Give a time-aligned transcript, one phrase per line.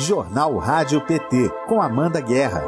[0.00, 2.66] Jornal Rádio PT, com Amanda Guerra.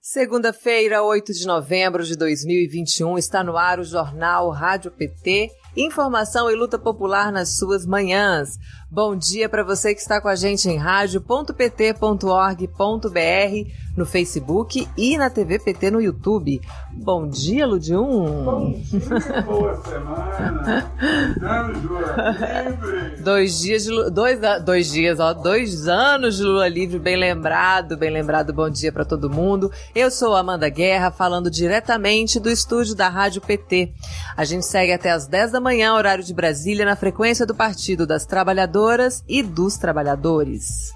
[0.00, 6.56] Segunda-feira, 8 de novembro de 2021, está no ar o Jornal Rádio PT Informação e
[6.56, 8.58] luta popular nas suas manhãs.
[8.90, 15.28] Bom dia para você que está com a gente em rádio.pt.org.br, no Facebook e na
[15.28, 16.58] TV PT no YouTube.
[16.94, 18.44] Bom dia, Ludium.
[18.44, 20.90] Bom dia, boa semana.
[21.42, 23.22] Anos de Lula Livre.
[23.22, 28.10] Dois dias de dois, dois dias, ó, dois anos de Lula Livre, bem lembrado, bem
[28.10, 28.54] lembrado.
[28.54, 29.70] Bom dia para todo mundo.
[29.94, 33.92] Eu sou Amanda Guerra, falando diretamente do estúdio da Rádio PT.
[34.34, 38.06] A gente segue até as 10 da manhã, horário de Brasília, na frequência do Partido
[38.06, 38.77] das Trabalhadoras
[39.28, 40.92] e dos Trabalhadores.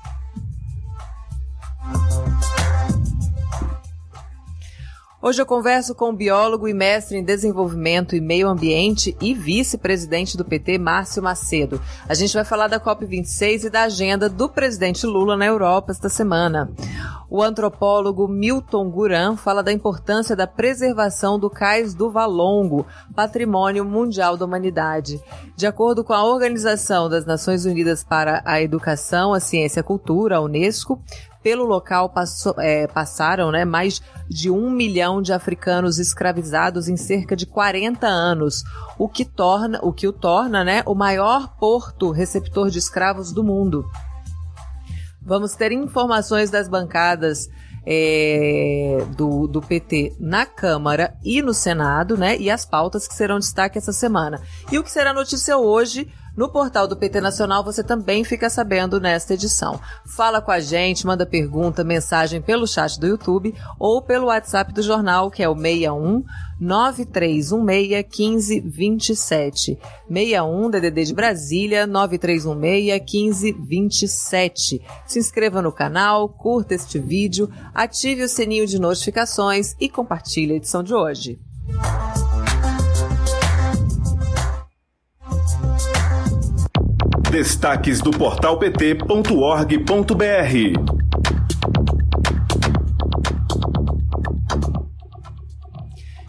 [5.24, 10.36] Hoje eu converso com o biólogo e mestre em desenvolvimento e meio ambiente e vice-presidente
[10.36, 11.80] do PT, Márcio Macedo.
[12.08, 16.08] A gente vai falar da COP26 e da agenda do presidente Lula na Europa esta
[16.08, 16.72] semana.
[17.30, 24.36] O antropólogo Milton Guran fala da importância da preservação do cais do Valongo, patrimônio mundial
[24.36, 25.22] da humanidade.
[25.54, 29.84] De acordo com a Organização das Nações Unidas para a Educação, a Ciência e a
[29.84, 31.00] Cultura, a Unesco,
[31.42, 37.34] pelo local passou, é, passaram né, mais de um milhão de africanos escravizados em cerca
[37.34, 38.62] de 40 anos,
[38.98, 43.42] o que, torna, o, que o torna né, o maior porto receptor de escravos do
[43.42, 43.84] mundo.
[45.20, 47.48] Vamos ter informações das bancadas
[47.86, 52.36] é, do, do PT na Câmara e no Senado, né?
[52.38, 54.40] E as pautas que serão destaque essa semana.
[54.70, 59.00] E o que será notícia hoje no portal do PT Nacional você também fica sabendo
[59.00, 59.80] nesta edição.
[60.06, 64.82] Fala com a gente, manda pergunta, mensagem pelo chat do YouTube ou pelo WhatsApp do
[64.82, 66.24] jornal, que é o 61
[66.58, 69.78] 9316 1527.
[70.08, 74.82] 61 DDD de Brasília 9316 1527.
[75.06, 80.56] Se inscreva no canal, curta este vídeo, ative o sininho de notificações e compartilhe a
[80.56, 81.51] edição de hoje.
[87.32, 89.06] Destaques do portal pt.org.br.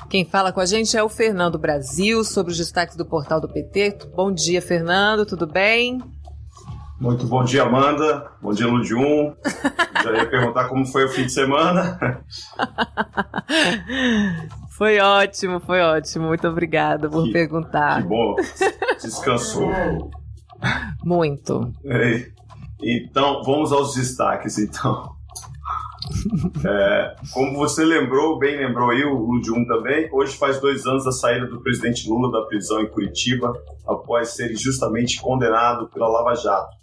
[0.09, 3.49] Quem fala com a gente é o Fernando Brasil sobre os destaques do portal do
[3.49, 3.97] PT.
[4.15, 6.01] Bom dia, Fernando, tudo bem?
[7.01, 8.31] Muito bom dia, Amanda.
[8.41, 9.35] Bom dia, Ludium.
[10.01, 11.99] Já ia perguntar como foi o fim de semana.
[14.71, 16.27] Foi ótimo, foi ótimo.
[16.27, 18.01] Muito obrigada por que, perguntar.
[18.01, 18.35] Que bom.
[18.99, 19.71] Descansou.
[21.03, 21.71] Muito.
[21.85, 22.27] É,
[22.81, 25.11] então, vamos aos destaques, então.
[26.65, 31.13] É, como você lembrou, bem lembrou aí, o Ludium também, hoje faz dois anos da
[31.13, 33.53] saída do presidente Lula da prisão em Curitiba,
[33.87, 36.75] após ser injustamente condenado pela Lava Jato.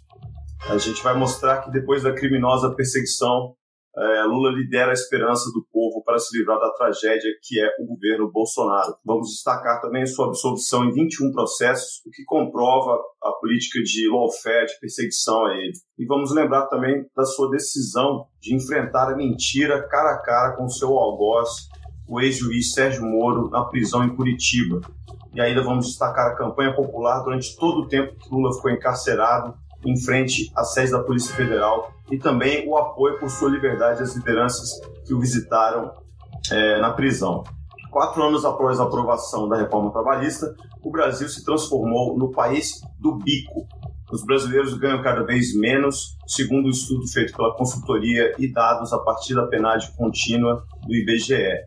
[0.67, 3.53] A gente vai mostrar que depois da criminosa perseguição
[3.97, 7.85] é, Lula lidera a esperança do povo para se livrar da tragédia que é o
[7.85, 8.95] governo Bolsonaro.
[9.05, 14.67] Vamos destacar também sua absolvição em 21 processos, o que comprova a política de lawfare,
[14.67, 15.73] de perseguição a ele.
[15.99, 20.69] E vamos lembrar também da sua decisão de enfrentar a mentira cara a cara com
[20.69, 21.49] seu algoz,
[22.07, 24.81] o ex-juiz Sérgio Moro, na prisão em Curitiba.
[25.33, 29.53] E ainda vamos destacar a campanha popular durante todo o tempo que Lula ficou encarcerado
[29.85, 34.15] em frente à sede da Polícia Federal e também o apoio por sua liberdade às
[34.15, 35.91] lideranças que o visitaram
[36.51, 37.43] é, na prisão.
[37.89, 43.17] Quatro anos após a aprovação da reforma trabalhista, o Brasil se transformou no país do
[43.17, 43.67] bico.
[44.11, 48.91] Os brasileiros ganham cada vez menos, segundo o um estudo feito pela consultoria e dados
[48.93, 51.65] a partir da penade contínua do IBGE.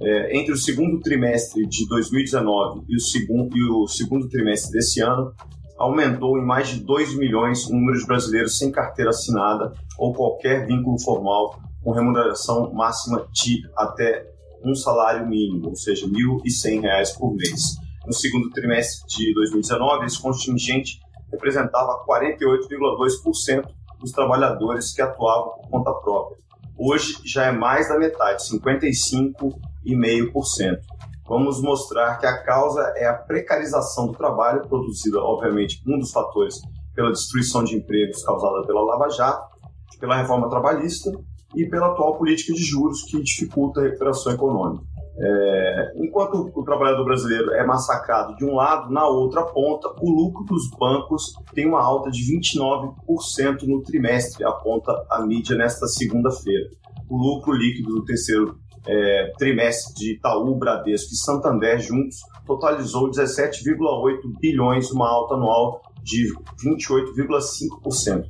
[0.00, 5.00] É, entre o segundo trimestre de 2019 e o, segundo, e o segundo trimestre desse
[5.00, 5.32] ano,
[5.82, 10.64] aumentou em mais de 2 milhões o número de brasileiros sem carteira assinada ou qualquer
[10.64, 14.30] vínculo formal com remuneração máxima de até
[14.64, 17.74] um salário mínimo, ou seja, R$ 1.100 por mês.
[18.06, 21.00] No segundo trimestre de 2019, esse contingente
[21.32, 23.68] representava 48,2%
[23.98, 26.38] dos trabalhadores que atuavam por conta própria.
[26.78, 30.78] Hoje já é mais da metade, 55,5%
[31.26, 36.60] vamos mostrar que a causa é a precarização do trabalho, produzida, obviamente, um dos fatores
[36.94, 39.52] pela destruição de empregos causada pela Lava Jato,
[39.98, 41.10] pela reforma trabalhista
[41.54, 44.84] e pela atual política de juros que dificulta a recuperação econômica.
[45.14, 50.44] É, enquanto o trabalhador brasileiro é massacrado de um lado, na outra ponta, o lucro
[50.44, 56.70] dos bancos tem uma alta de 29% no trimestre, aponta a mídia nesta segunda-feira.
[57.10, 64.40] O lucro líquido do terceiro é, trimestre de Itaú, Bradesco e Santander juntos totalizou 17,8
[64.40, 66.32] bilhões, uma alta anual de
[66.64, 68.24] 28,5%.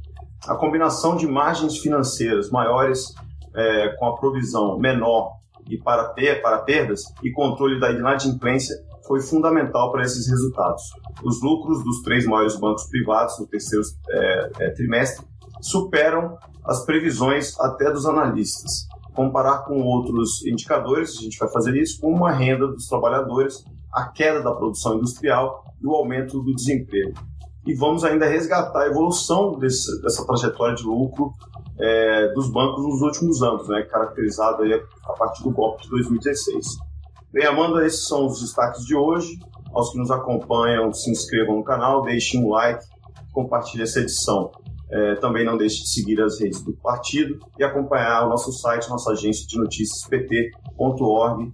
[0.46, 3.14] A combinação de margens financeiras maiores
[3.54, 5.32] é, com a provisão menor
[5.69, 6.12] e para,
[6.43, 8.76] para perdas e controle da inadimplência
[9.06, 10.82] foi fundamental para esses resultados.
[11.22, 15.25] Os lucros dos três maiores bancos privados no terceiro é, é, trimestre
[15.60, 18.87] superam as previsões até dos analistas.
[19.14, 24.09] Comparar com outros indicadores, a gente vai fazer isso, como a renda dos trabalhadores, a
[24.09, 27.12] queda da produção industrial e o aumento do desemprego.
[27.67, 31.32] E vamos ainda resgatar a evolução desse, dessa trajetória de lucro
[31.79, 34.64] é, dos bancos nos últimos anos, né, caracterizada
[35.05, 36.67] a partir do golpe de 2016.
[37.32, 39.38] Bem, Amanda, esses são os destaques de hoje.
[39.73, 42.85] Aos que nos acompanham, se inscrevam no canal, deixem um like,
[43.32, 44.50] compartilhem essa edição.
[44.92, 48.90] É, também não deixe de seguir as redes do partido e acompanhar o nosso site,
[48.90, 51.52] nossa agência de notícias pt.org.br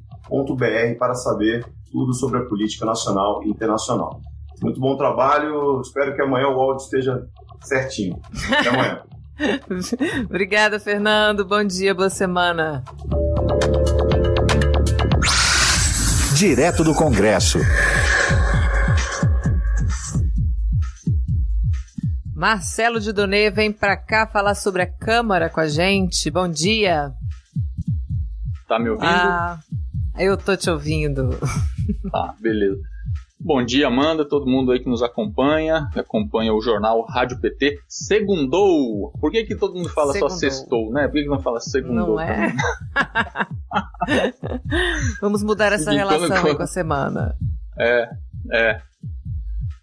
[0.98, 4.20] para saber tudo sobre a política nacional e internacional.
[4.60, 7.28] Muito bom trabalho, espero que amanhã o áudio esteja
[7.60, 8.20] certinho.
[8.50, 9.02] Até amanhã.
[10.26, 11.44] Obrigada, Fernando.
[11.44, 12.82] Bom dia, boa semana.
[16.34, 17.58] Direto do Congresso.
[22.38, 26.30] Marcelo de Donê vem para cá falar sobre a Câmara com a gente.
[26.30, 27.12] Bom dia.
[28.68, 29.08] Tá me ouvindo?
[29.08, 29.58] Ah,
[30.16, 31.30] eu tô te ouvindo.
[32.12, 32.82] Tá, beleza.
[33.40, 37.80] Bom dia, Amanda, todo mundo aí que nos acompanha, que acompanha o jornal Rádio PT.
[37.88, 39.10] Segundou!
[39.18, 40.30] Por que, que todo mundo fala segundou.
[40.30, 41.08] só sextou, né?
[41.08, 42.08] Por que, que não fala segundou?
[42.08, 42.54] Não é?
[45.22, 47.34] Vamos mudar essa relação quando, com a semana.
[47.78, 48.08] É,
[48.52, 48.82] é.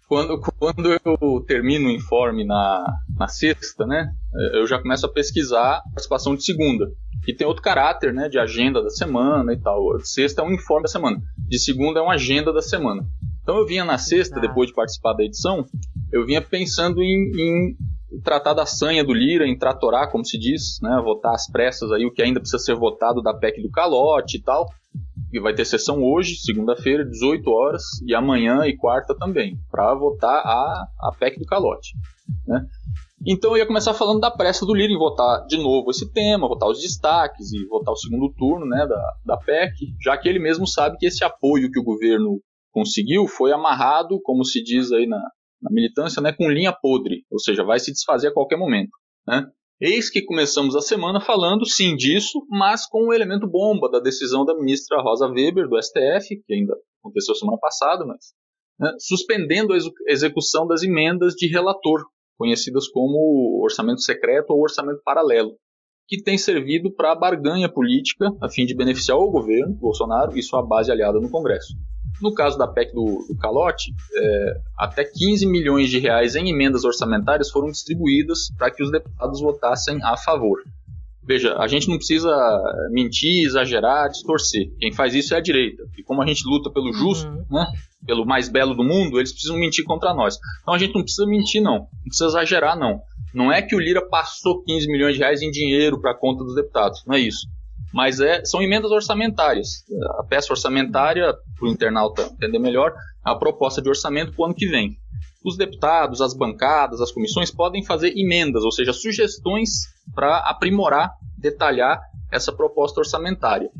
[0.08, 2.84] Quando, quando eu termino o informe na,
[3.18, 4.08] na sexta, né?
[4.54, 6.86] Eu já começo a pesquisar a participação de segunda.
[7.24, 8.28] Que tem outro caráter, né?
[8.28, 9.98] De agenda da semana e tal.
[10.00, 11.20] Sexta é um informe da semana.
[11.48, 13.04] De segunda é uma agenda da semana.
[13.42, 15.64] Então eu vinha na sexta, depois de participar da edição,
[16.12, 17.76] eu vinha pensando em, em
[18.22, 22.04] tratar da sanha do Lira, em tratorar, como se diz, né, votar às pressas aí
[22.04, 24.66] o que ainda precisa ser votado da PEC do calote e tal.
[25.32, 30.40] E vai ter sessão hoje, segunda-feira, 18 horas, e amanhã e quarta também, para votar
[30.44, 31.94] a, a PEC do calote.
[32.46, 32.64] Né?
[33.26, 36.48] Então eu ia começar falando da pressa do Lira em votar de novo esse tema,
[36.48, 40.38] votar os destaques e votar o segundo turno né, da, da PEC, já que ele
[40.38, 42.40] mesmo sabe que esse apoio que o governo
[42.70, 45.18] conseguiu foi amarrado, como se diz aí na,
[45.62, 48.90] na militância, né, com linha podre, ou seja, vai se desfazer a qualquer momento.
[49.26, 49.44] Né?
[49.78, 54.42] Eis que começamos a semana falando sim disso, mas com o elemento bomba da decisão
[54.42, 58.32] da ministra Rosa Weber, do STF, que ainda aconteceu semana passada, mas
[58.80, 59.76] né, suspendendo a
[60.08, 62.06] execução das emendas de relator,
[62.38, 65.58] conhecidas como orçamento secreto ou orçamento paralelo,
[66.08, 70.62] que tem servido para barganha política a fim de beneficiar o governo Bolsonaro e sua
[70.62, 71.74] base aliada no Congresso.
[72.20, 76.84] No caso da PEC do, do calote, é, até 15 milhões de reais em emendas
[76.84, 80.62] orçamentárias foram distribuídas para que os deputados votassem a favor.
[81.22, 82.30] Veja, a gente não precisa
[82.90, 84.70] mentir, exagerar, distorcer.
[84.78, 85.82] Quem faz isso é a direita.
[85.98, 87.44] E como a gente luta pelo justo, uhum.
[87.50, 87.66] né,
[88.06, 90.38] pelo mais belo do mundo, eles precisam mentir contra nós.
[90.62, 91.80] Então a gente não precisa mentir, não.
[91.80, 93.00] Não precisa exagerar, não.
[93.34, 96.44] Não é que o Lira passou 15 milhões de reais em dinheiro para a conta
[96.44, 97.02] dos deputados.
[97.04, 97.48] Não é isso
[97.96, 99.82] mas é, são emendas orçamentárias.
[100.18, 102.92] A peça orçamentária, para o internauta entender melhor,
[103.26, 104.98] é a proposta de orçamento para o ano que vem.
[105.42, 111.98] Os deputados, as bancadas, as comissões podem fazer emendas, ou seja, sugestões para aprimorar, detalhar
[112.30, 113.70] essa proposta orçamentária.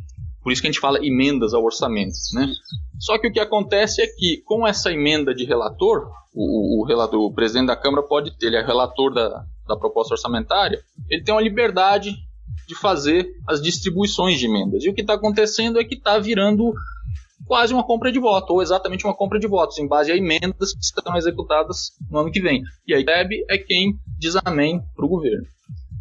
[0.43, 2.17] Por isso que a gente fala emendas ao orçamento.
[2.33, 2.49] Né?
[2.99, 7.21] Só que o que acontece é que, com essa emenda de relator, o, o, relator,
[7.21, 11.35] o presidente da Câmara pode ter, ele é relator da, da proposta orçamentária, ele tem
[11.35, 12.17] uma liberdade
[12.66, 14.85] de fazer as distribuições de emendas.
[14.85, 16.73] E o que está acontecendo é que está virando
[17.46, 20.73] quase uma compra de voto, ou exatamente uma compra de votos, em base a emendas
[20.73, 22.62] que serão executadas no ano que vem.
[22.87, 25.46] E aí, Deb é quem diz amém para o governo.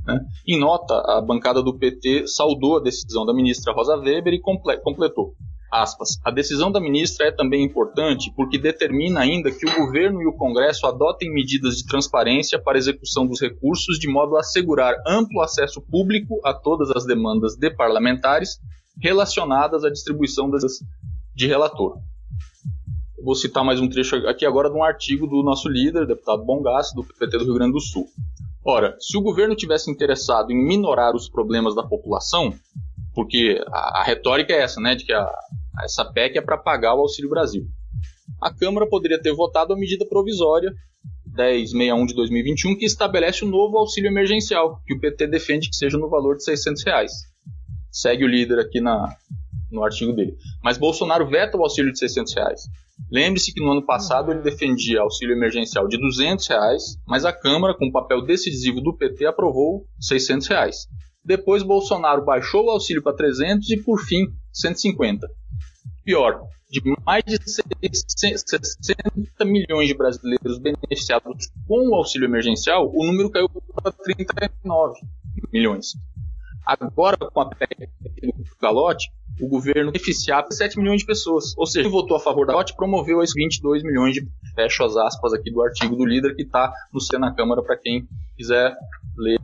[0.05, 0.19] Né?
[0.48, 5.34] Em nota, a bancada do PT saudou a decisão da ministra Rosa Weber e completou.
[5.72, 10.27] Aspas, a decisão da ministra é também importante porque determina ainda que o governo e
[10.27, 15.41] o Congresso adotem medidas de transparência para execução dos recursos de modo a assegurar amplo
[15.41, 18.60] acesso público a todas as demandas de parlamentares
[19.01, 20.63] relacionadas à distribuição das
[21.36, 21.98] de relator.
[23.22, 26.95] Vou citar mais um trecho aqui agora de um artigo do nosso líder, deputado Bongasso,
[26.95, 28.07] do PT do Rio Grande do Sul.
[28.63, 32.53] Ora, se o governo tivesse interessado em minorar os problemas da população,
[33.15, 35.31] porque a, a retórica é essa, né, de que a,
[35.84, 37.65] essa PEC é para pagar o Auxílio Brasil.
[38.41, 40.72] A Câmara poderia ter votado a medida provisória
[41.36, 45.98] 1061 de 2021 que estabelece o novo auxílio emergencial, que o PT defende que seja
[45.98, 47.12] no valor de 600 reais.
[47.91, 49.15] segue o líder aqui na,
[49.72, 50.36] no artigo dele.
[50.63, 52.62] Mas Bolsonaro veta o auxílio de 600 reais.
[53.12, 57.74] Lembre-se que no ano passado ele defendia auxílio emergencial de 200 reais, mas a Câmara,
[57.74, 60.88] com o papel decisivo do PT, aprovou 600 reais.
[61.25, 65.27] Depois Bolsonaro baixou o auxílio para 300 e, por fim, 150.
[66.03, 73.32] Pior, de mais de 60 milhões de brasileiros beneficiados com o auxílio emergencial, o número
[73.32, 75.00] caiu para 39
[75.51, 75.94] milhões.
[76.65, 77.89] Agora, com a PEC
[78.22, 81.55] do galote, o governo beneficiar 7 milhões de pessoas.
[81.58, 84.96] Ou seja, quem votou a favor da galote promoveu esses 22 milhões de, fecho as
[84.96, 88.75] aspas aqui do artigo do líder que está no C na Câmara para quem quiser
[89.17, 89.39] ler.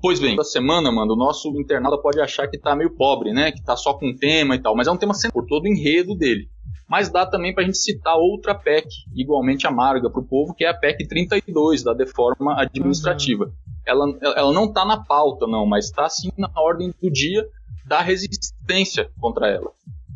[0.00, 3.50] Pois bem, essa semana, mano, o nosso internado pode achar que está meio pobre, né?
[3.50, 6.14] Que está só com tema e tal, mas é um tema por todo o enredo
[6.14, 6.48] dele.
[6.88, 10.64] Mas dá também para a gente citar outra PEC igualmente amarga para o povo, que
[10.64, 13.44] é a PEC 32, da deforma administrativa.
[13.44, 13.52] Uhum.
[13.86, 17.46] Ela, ela não está na pauta, não, mas está sim na ordem do dia
[17.84, 19.70] da resistência contra ela.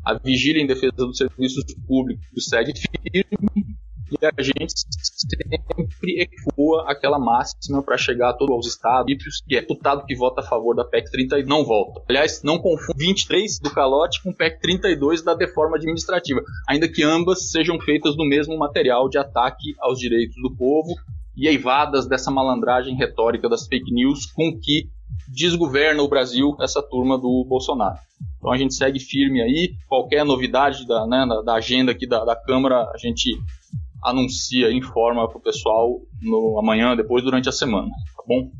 [0.04, 3.76] A vigília em defesa dos serviços públicos segue firme
[4.20, 9.60] e a gente sempre ecoa aquela máxima para chegar a todos os estados que é
[9.60, 12.02] deputado que vota a favor da PEC 30 e não volta.
[12.08, 17.50] Aliás, não confunda 23 do calote com PEC 32 da deforma administrativa, ainda que ambas
[17.50, 20.94] sejam feitas do mesmo material de ataque aos direitos do povo
[21.36, 24.90] e eivadas dessa malandragem retórica das fake news com que
[25.28, 27.98] desgoverna o Brasil essa turma do Bolsonaro.
[28.38, 29.74] Então a gente segue firme aí.
[29.88, 33.38] Qualquer novidade da, né, da agenda aqui da, da Câmara, a gente
[34.02, 38.50] anuncia, informa para o pessoal no amanhã, depois, durante a semana, tá bom?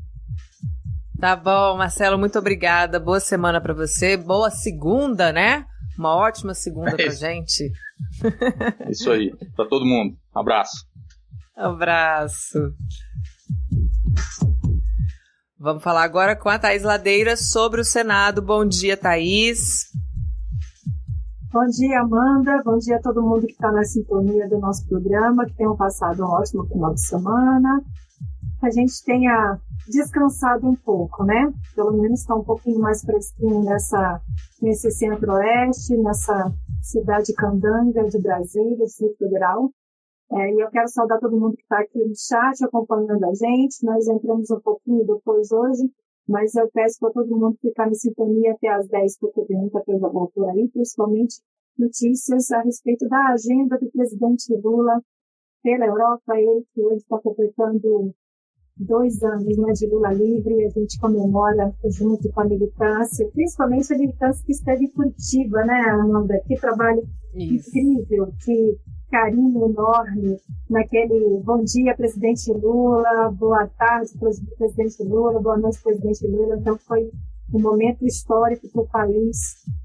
[1.19, 2.99] Tá bom, Marcelo, muito obrigada.
[2.99, 4.17] Boa semana para você.
[4.17, 5.65] Boa segunda, né?
[5.97, 7.71] Uma ótima segunda é pra gente.
[8.91, 10.17] Isso aí, para todo mundo.
[10.35, 10.85] Abraço.
[11.57, 12.59] Abraço.
[15.59, 18.43] Vamos falar agora com a Thaís Ladeira sobre o Senado.
[18.43, 19.85] Bom dia, Thaís.
[21.53, 22.63] Bom dia, Amanda.
[22.65, 26.23] Bom dia a todo mundo que está na sintonia do nosso programa, que tenham passado
[26.23, 27.85] um ótimo final de semana.
[28.59, 31.53] Que a gente tenha descansado um pouco, né?
[31.77, 34.19] Pelo menos está um pouquinho mais fresquinho nessa,
[34.63, 39.71] nesse centro-oeste, nessa cidade candanga de Brasília, Distrito Federal.
[40.33, 43.85] É, e eu quero saudar todo mundo que está aqui no chat acompanhando a gente.
[43.85, 45.83] Nós entramos um pouquinho depois hoje,
[46.29, 49.83] mas eu peço para todo mundo ficar em sintonia até às 10, porque tem muita
[49.83, 51.41] coisa boa por aí, principalmente
[51.79, 55.03] notícias a respeito da agenda do presidente Lula
[55.63, 58.15] pela Europa, ele que hoje está completando
[58.77, 63.99] dois anos né, de Lula livre, a gente comemora junto com a militância, principalmente a
[63.99, 66.41] militância que esteve em Curitiba, né, Amanda?
[66.47, 67.03] Que trabalho
[67.35, 67.69] Isso.
[67.71, 68.79] incrível, que
[69.11, 70.39] carinho enorme
[70.71, 74.11] naquele bom dia, presidente Lula, boa tarde,
[74.57, 76.57] presidente Lula, boa noite, presidente Lula.
[76.57, 77.11] Então, foi
[77.53, 79.37] um momento histórico para o país,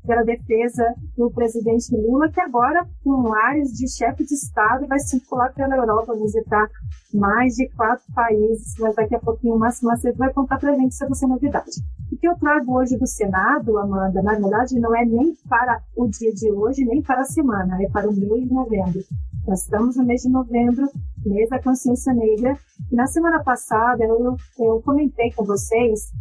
[0.06, 0.84] pela defesa
[1.18, 6.16] do presidente Lula, que agora, com áreas de chefe de Estado, vai circular pela Europa,
[6.16, 6.70] visitar
[7.14, 10.76] mais de quatro países, mas daqui a pouquinho o Márcio Macedo vai contar para a
[10.76, 11.72] gente sobre essa novidade.
[12.12, 16.08] O que eu trago hoje do Senado, Amanda, na verdade, não é nem para o
[16.08, 19.02] dia de hoje, nem para a semana, é para o mês de novembro.
[19.48, 20.90] Nós estamos no mês de novembro,
[21.26, 22.58] mês da consciência negra,
[22.92, 26.12] e na semana passada eu, eu comentei com vocês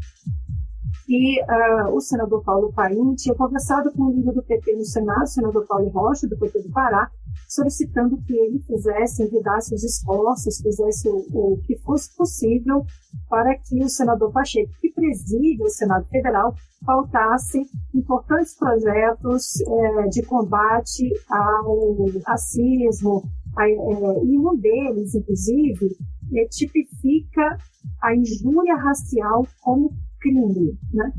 [1.07, 5.23] que uh, o senador Paulo Paim tinha conversado com o líder do PT no Senado,
[5.23, 7.09] o senador Paulo Rocha, do PT do Pará,
[7.49, 12.85] solicitando que ele fizesse, envidasse os esforços, fizesse o, o que fosse possível
[13.31, 17.63] para que o senador Pacheco, que preside o Senado Federal, pautasse
[17.95, 23.23] importantes projetos é, de combate ao racismo,
[23.57, 25.97] a, é, e um deles, inclusive,
[26.35, 27.57] é, tipifica
[28.03, 29.93] a injúria racial como
[30.27, 30.79] crime.
[30.93, 31.13] Né?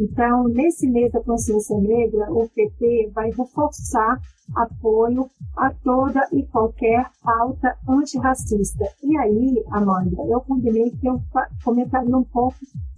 [0.00, 4.18] Então, nesse mês da consciência negra, o PT vai reforçar
[4.54, 8.84] apoio a toda e qualquer pauta antirracista.
[9.02, 11.20] E aí, Amanda, eu combinei que eu
[11.64, 12.56] comentaria um pouco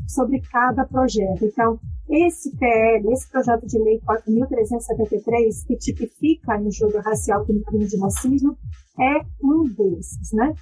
[0.08, 1.44] sobre cada projeto.
[1.44, 7.86] Então, esse PL, esse projeto de lei 4.373, que tipifica a injúria racial como crime
[7.86, 8.56] de racismo,
[8.98, 10.54] é um desses, né?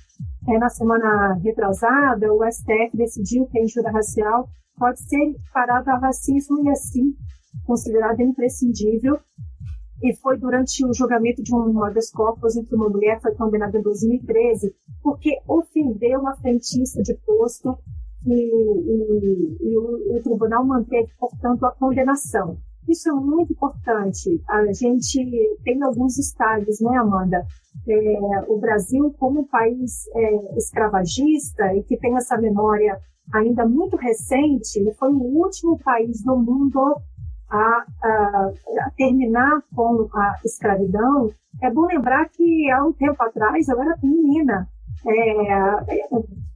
[0.48, 6.00] É, na semana retrasada, o STF decidiu que a injúria racial pode ser equiparada ao
[6.00, 7.14] racismo e, assim,
[7.64, 9.18] considerada imprescindível.
[10.02, 13.82] E foi durante o julgamento de um habeas corpus entre uma mulher, foi condenada em
[13.82, 17.78] 2013, porque ofendeu uma frentista de posto
[18.26, 22.58] e, e, e o, o tribunal manteve, portanto, a condenação.
[22.88, 24.42] Isso é muito importante.
[24.48, 27.42] A gente tem alguns estágios, né, Amanda?
[27.88, 32.98] É, o Brasil, como um país é, escravagista e que tem essa memória
[33.32, 36.96] ainda muito recente, ele foi o último país do mundo
[37.50, 41.30] a, a, a, terminar com a escravidão,
[41.62, 44.68] é bom lembrar que há um tempo atrás eu era menina.
[45.06, 46.08] É,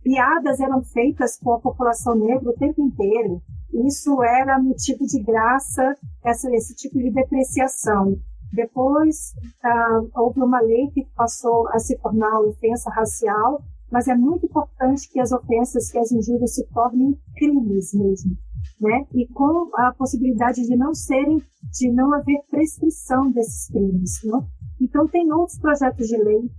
[0.03, 3.43] piadas eram feitas com a população negra o tempo inteiro.
[3.87, 5.95] Isso era motivo de graça,
[6.25, 8.17] essa, esse tipo de depreciação.
[8.53, 14.47] Depois, ah, houve uma lei que passou a se tornar ofensa racial, mas é muito
[14.47, 18.37] importante que as ofensas, que as injúrias se tornem crimes mesmo,
[18.81, 19.07] né?
[19.15, 21.43] E com a possibilidade de não serem,
[21.73, 24.47] de não haver prescrição desses crimes, né?
[24.81, 26.51] Então, tem outros projetos de lei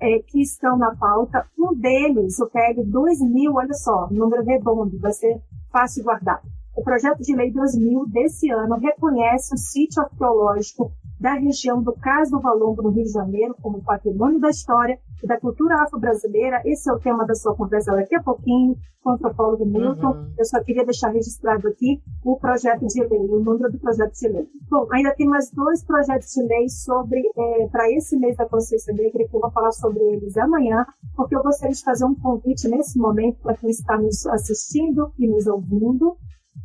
[0.00, 1.46] é, que estão na pauta.
[1.58, 5.40] Um deles, o PL 2000, olha só, número redondo, vai ser
[5.70, 6.42] fácil guardar.
[6.74, 12.32] O projeto de lei 2000 desse ano reconhece o sítio arqueológico da região do Cais
[12.32, 16.60] do Valongo, no Rio de Janeiro, como patrimônio da história e da cultura afro-brasileira.
[16.64, 20.08] Esse é o tema da sua conversa daqui a pouquinho com o antropólogo Milton.
[20.08, 20.34] Uhum.
[20.36, 24.28] Eu só queria deixar registrado aqui o projeto de lei, o número do projeto de
[24.28, 24.48] lei.
[24.68, 28.92] Bom, ainda tem mais dois projetos de lei sobre, é, para esse mês da consciência
[28.92, 32.68] negra, que eu vou falar sobre eles amanhã, porque eu gostaria de fazer um convite
[32.68, 36.16] nesse momento para quem está nos assistindo e nos ouvindo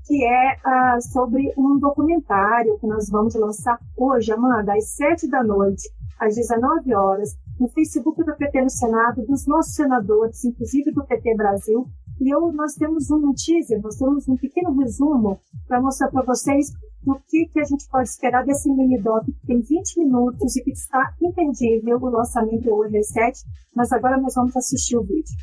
[0.06, 5.44] que é uh, sobre um documentário que nós vamos lançar hoje, Amanda, às sete da
[5.44, 5.89] noite,
[6.20, 11.36] às 19 horas, no Facebook do PT no Senado, dos nossos senadores, inclusive do PT
[11.36, 11.86] Brasil.
[12.20, 16.72] E eu, nós temos um teaser, nós temos um pequeno resumo para mostrar para vocês
[17.06, 20.72] o que, que a gente pode esperar desse mini-doc que tem 20 minutos e que
[20.72, 23.39] está imperdível o lançamento hoje às 7,
[23.75, 25.36] mas agora nós vamos assistir o vídeo.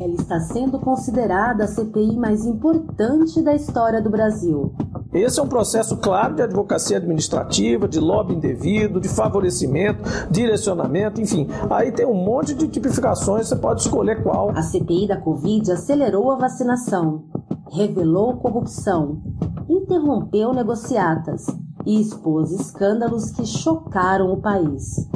[0.00, 4.74] Ela está sendo considerada a CPI mais importante da história do Brasil.
[5.12, 11.46] Esse é um processo claro de advocacia administrativa, de lobby indevido, de favorecimento, direcionamento, enfim.
[11.68, 14.50] Aí tem um monte de tipificações, você pode escolher qual.
[14.50, 17.24] A CPI da Covid acelerou a vacinação,
[17.70, 19.22] revelou corrupção,
[19.68, 21.46] interrompeu negociatas
[21.84, 25.08] e expôs escândalos que chocaram o país.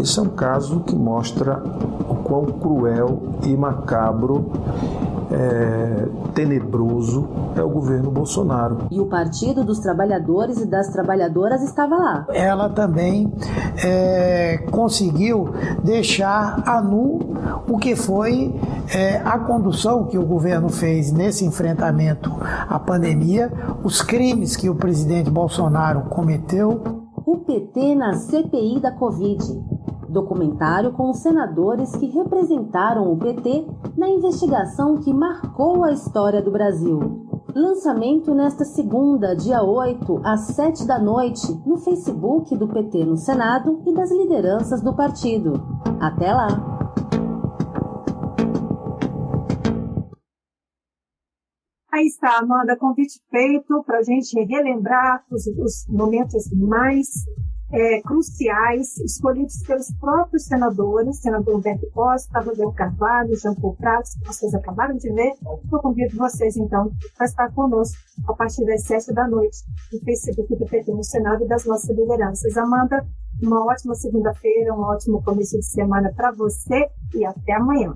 [0.00, 1.62] Esse é um caso que mostra
[2.08, 4.50] o quão cruel e macabro,
[5.30, 8.86] é, tenebroso é o governo Bolsonaro.
[8.90, 12.26] E o Partido dos Trabalhadores e das Trabalhadoras estava lá.
[12.30, 13.32] Ela também
[13.82, 15.48] é, conseguiu
[15.82, 17.18] deixar a nu
[17.68, 18.54] o que foi
[18.92, 22.32] é, a condução que o governo fez nesse enfrentamento
[22.68, 26.93] à pandemia, os crimes que o presidente Bolsonaro cometeu
[27.54, 29.40] PT na CPI da Covid.
[30.08, 33.64] Documentário com os senadores que representaram o PT
[33.96, 37.28] na investigação que marcou a história do Brasil.
[37.54, 43.80] Lançamento nesta segunda, dia 8, às 7 da noite, no Facebook do PT no Senado
[43.86, 45.62] e das lideranças do partido.
[46.00, 46.83] Até lá!
[51.94, 57.06] Aí está, Amanda, convite feito para a gente relembrar os, os momentos mais
[57.72, 64.26] é, cruciais escolhidos pelos próprios senadores, senador Humberto Costa, Rodrigo Carvalho, Jean Paul Prats, que
[64.26, 65.34] vocês acabaram de ver.
[65.70, 69.58] Eu convido vocês, então, para estar conosco a partir das sete da noite
[69.92, 72.56] no Facebook do PT no Senado e das nossas lideranças.
[72.56, 73.06] Amanda,
[73.40, 77.94] uma ótima segunda-feira, um ótimo começo de semana para você e até amanhã.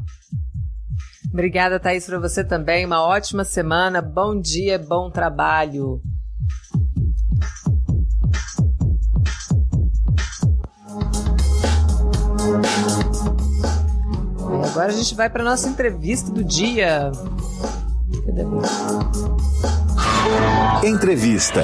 [1.32, 2.86] Obrigada, Thaís, para você também.
[2.86, 6.00] Uma ótima semana, bom dia, bom trabalho.
[14.70, 17.10] Agora a gente vai para nossa entrevista do dia.
[20.84, 21.62] Entrevista.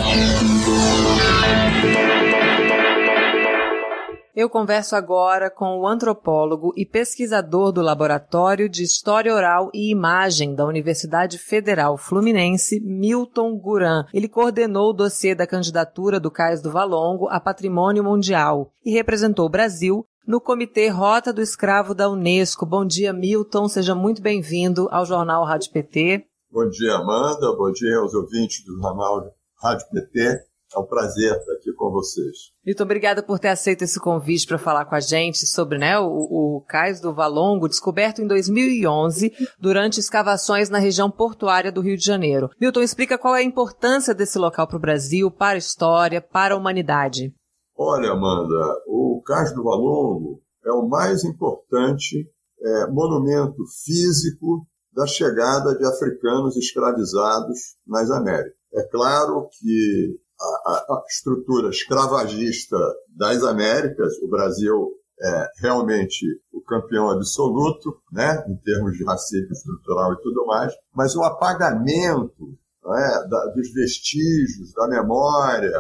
[4.37, 10.57] Eu converso agora com o antropólogo e pesquisador do Laboratório de História Oral e Imagem
[10.57, 14.07] da Universidade Federal Fluminense, Milton Guran.
[14.12, 19.47] Ele coordenou o dossiê da candidatura do Cais do Valongo a Patrimônio Mundial e representou
[19.47, 22.66] o Brasil no Comitê Rota do Escravo da Unesco.
[22.66, 23.68] Bom dia, Milton.
[23.68, 26.27] Seja muito bem-vindo ao Jornal Rádio PT.
[26.51, 27.55] Bom dia, Amanda.
[27.57, 29.31] Bom dia aos ouvintes do Jornal
[29.62, 30.53] Rádio PT.
[30.74, 32.50] É um prazer estar aqui com vocês.
[32.66, 36.08] Muito obrigada por ter aceito esse convite para falar com a gente sobre né, o,
[36.08, 42.04] o cais do Valongo, descoberto em 2011 durante escavações na região portuária do Rio de
[42.04, 42.50] Janeiro.
[42.60, 46.54] Milton, explica qual é a importância desse local para o Brasil, para a história, para
[46.54, 47.32] a humanidade.
[47.76, 52.28] Olha, Amanda, o cais do Valongo é o mais importante
[52.60, 58.54] é, monumento físico da chegada de africanos escravizados nas Américas.
[58.72, 62.77] É claro que a, a, estrutura escravagista
[63.16, 70.12] das Américas, o Brasil é realmente o campeão absoluto, né, em termos de racismo estrutural
[70.12, 72.59] e tudo mais, mas o apagamento
[72.92, 73.29] é?
[73.29, 75.73] da, dos vestígios, da memória,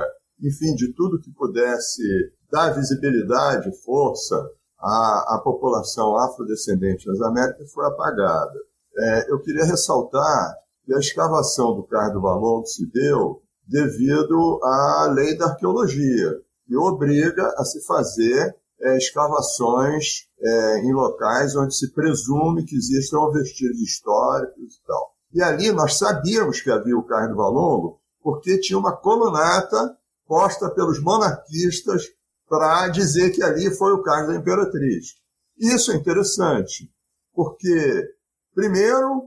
[0.42, 2.02] enfim, de tudo que pudesse
[2.50, 4.36] dar visibilidade, força
[4.78, 8.58] à, à população afrodescendente nas Américas foi apagada.
[8.96, 15.10] É, eu queria ressaltar que a escavação do Cais do Valongo se deu devido à
[15.12, 16.30] lei da arqueologia,
[16.66, 23.30] que obriga a se fazer é, escavações é, em locais onde se presume que existam
[23.32, 25.14] vestígios históricos e tal.
[25.32, 29.96] E ali nós sabíamos que havia o Cais do Valongo, porque tinha uma colunata
[30.26, 32.04] posta pelos monarquistas
[32.48, 35.14] para dizer que ali foi o Cais da Imperatriz.
[35.58, 36.90] Isso é interessante,
[37.34, 38.10] porque,
[38.54, 39.24] primeiro,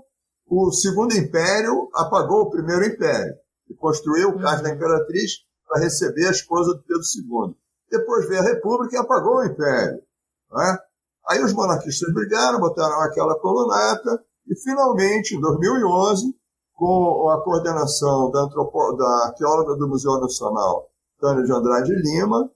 [0.47, 3.35] o Segundo Império apagou o Primeiro Império
[3.69, 7.03] e construiu o Cais da Imperatriz para receber a esposa do Pedro
[7.47, 7.55] II.
[7.89, 10.01] Depois veio a República e apagou o Império.
[10.51, 10.79] Né?
[11.29, 16.33] Aí os monarquistas brigaram, botaram aquela colunata e, finalmente, em 2011,
[16.73, 20.87] com a coordenação da, da arqueóloga do Museu Nacional,
[21.19, 22.49] Tânia de Andrade Lima,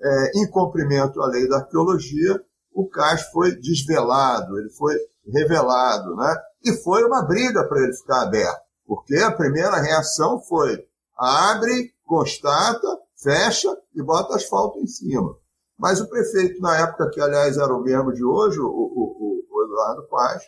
[0.00, 2.40] é, em cumprimento à lei da arqueologia,
[2.74, 4.94] o cais foi desvelado, ele foi
[5.32, 6.36] revelado, né?
[6.64, 12.86] E foi uma briga para ele ficar aberto, porque a primeira reação foi abre, constata,
[13.16, 15.34] fecha e bota asfalto em cima.
[15.78, 19.64] Mas o prefeito, na época, que aliás era o mesmo de hoje, o, o, o
[19.64, 20.42] Eduardo Paz,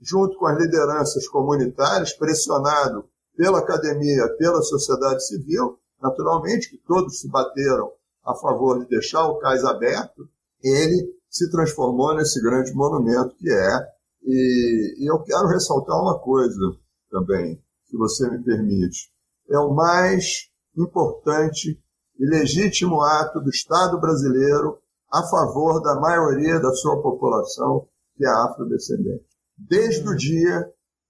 [0.00, 3.04] junto com as lideranças comunitárias, pressionado
[3.36, 7.92] pela academia, pela sociedade civil, naturalmente que todos se bateram
[8.24, 10.28] a favor de deixar o cais aberto,
[10.62, 13.88] ele se transformou nesse grande monumento que é.
[14.24, 16.76] E, e eu quero ressaltar uma coisa
[17.10, 17.60] também,
[17.92, 19.10] se você me permite.
[19.50, 21.78] É o mais importante
[22.18, 24.78] e legítimo ato do Estado brasileiro
[25.12, 29.26] a favor da maioria da sua população, que é afrodescendente.
[29.58, 30.66] Desde o dia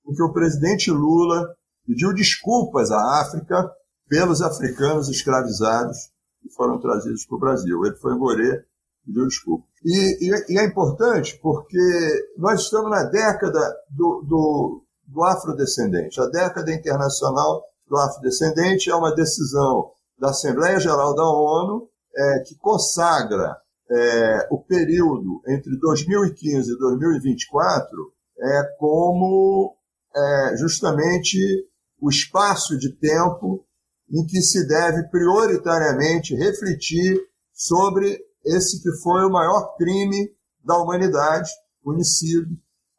[0.08, 1.54] em que o presidente Lula
[1.86, 3.70] pediu desculpas à África
[4.08, 7.86] pelos africanos escravizados que foram trazidos para o Brasil.
[7.86, 8.18] Ele foi em
[9.06, 9.64] pediu desculpa.
[9.84, 16.20] E, e, e, é importante porque nós estamos na década do, do, do afrodescendente.
[16.20, 22.54] A década internacional do afrodescendente é uma decisão da Assembleia Geral da ONU é, que
[22.56, 23.56] consagra
[23.90, 27.88] é, o período entre 2015 e 2024
[28.40, 29.74] é, como
[30.14, 31.38] é, justamente
[32.00, 33.64] o espaço de tempo
[34.10, 37.18] em que se deve prioritariamente refletir
[37.54, 40.30] sobre esse que foi o maior crime
[40.64, 41.50] da humanidade
[41.82, 42.50] conhecido,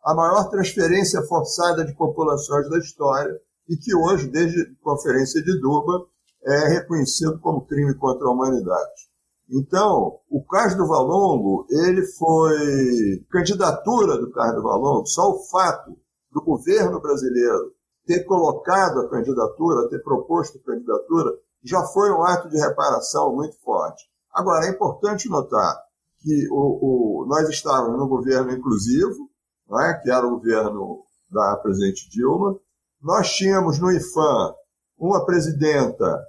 [0.04, 3.40] a maior transferência forçada de populações da história
[3.70, 6.06] e que hoje, desde a Conferência de Duba,
[6.46, 9.04] é reconhecido como crime contra a humanidade.
[9.50, 15.96] Então, o Carlos do Valongo, ele foi candidatura do Carlos do Valongo, só o fato
[16.32, 17.72] do governo brasileiro
[18.06, 21.32] ter colocado a candidatura, ter proposto a candidatura,
[21.64, 24.04] já foi um ato de reparação muito forte.
[24.34, 25.78] Agora, é importante notar
[26.22, 29.30] que o, o, nós estávamos no governo inclusivo,
[29.70, 29.94] não é?
[30.02, 32.56] que era o governo da presidente Dilma.
[33.02, 34.54] Nós tínhamos no IFAM
[34.98, 36.20] uma presidenta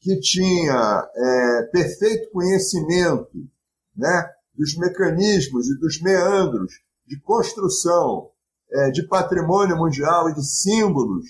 [0.00, 3.30] que tinha é, perfeito conhecimento
[3.96, 6.72] né, dos mecanismos e dos meandros
[7.06, 8.28] de construção
[8.70, 11.26] é, de patrimônio mundial e de símbolos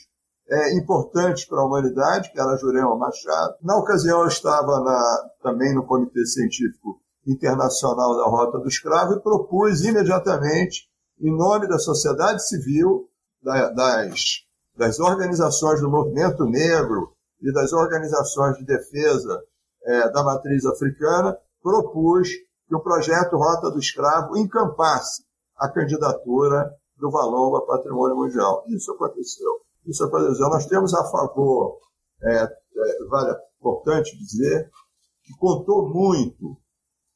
[0.49, 3.55] é, importantes para a humanidade, que era Jurema Machado.
[3.63, 9.21] Na ocasião, eu estava na, também no Comitê Científico Internacional da Rota do Escravo e
[9.21, 10.89] propus imediatamente,
[11.23, 13.09] em nome da sociedade civil,
[13.43, 14.45] da, das,
[14.77, 19.41] das organizações do movimento negro e das organizações de defesa
[19.85, 22.29] é, da matriz africana, propus
[22.69, 25.23] que o projeto Rota do Escravo encampasse
[25.57, 28.65] a candidatura do valor ao patrimônio mundial.
[28.69, 29.51] Isso aconteceu.
[29.87, 30.49] Isso aconteceu.
[30.49, 31.79] Nós temos a favor,
[32.23, 34.69] é, é, vale, importante dizer,
[35.25, 36.57] que contou muito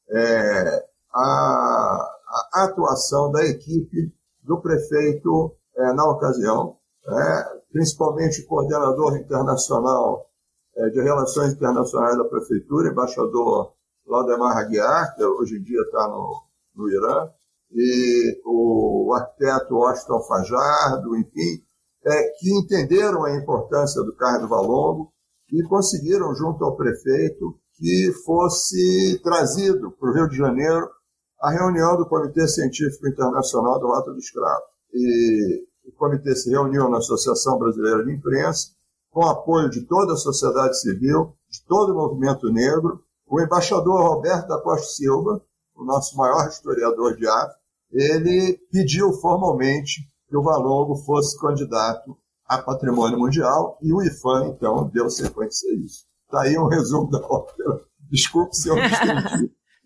[0.09, 4.13] é, a, a, atuação da equipe
[4.43, 6.75] do prefeito é, na ocasião,
[7.07, 10.25] é, principalmente o coordenador internacional
[10.75, 13.73] é, de Relações Internacionais da Prefeitura, embaixador
[14.05, 16.41] Laudemar Aguiar, que hoje em dia está no,
[16.75, 17.29] no Irã,
[17.71, 21.61] e o arquiteto Washington Fajardo, enfim,
[22.05, 25.11] é, que entenderam a importância do Carlos Valongo
[25.51, 30.89] e conseguiram, junto ao prefeito, que fosse trazido para o Rio de Janeiro
[31.39, 34.63] a reunião do Comitê Científico Internacional do Rota do Escravo.
[34.93, 38.69] E o comitê se reuniu na Associação Brasileira de Imprensa,
[39.11, 44.47] com apoio de toda a sociedade civil, de todo o movimento negro, o embaixador Roberto
[44.47, 45.41] da Costa Silva,
[45.75, 47.55] o nosso maior historiador de África,
[47.91, 54.89] ele pediu formalmente que o Valongo fosse candidato a patrimônio mundial e o IFAM, então,
[54.89, 56.05] deu sequência a isso.
[56.25, 57.81] Está aí um resumo da ópera.
[58.09, 58.81] Desculpe se eu me.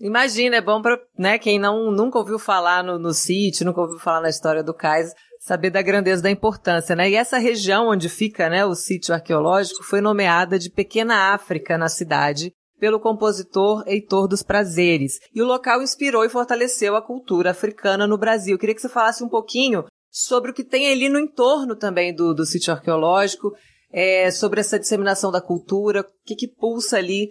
[0.02, 4.00] Imagina, é bom para né, quem não, nunca ouviu falar no, no sítio, nunca ouviu
[4.00, 7.08] falar na história do cais, saber da grandeza da importância, né?
[7.08, 11.88] E essa região onde fica né, o sítio arqueológico foi nomeada de Pequena África na
[11.88, 15.20] cidade pelo compositor Heitor dos Prazeres.
[15.36, 18.56] E o local inspirou e fortaleceu a cultura africana no Brasil.
[18.56, 22.14] Eu queria que você falasse um pouquinho sobre o que tem ali no entorno também
[22.14, 23.52] do, do sítio arqueológico,
[23.94, 27.30] é, sobre essa disseminação da cultura, o que, que pulsa ali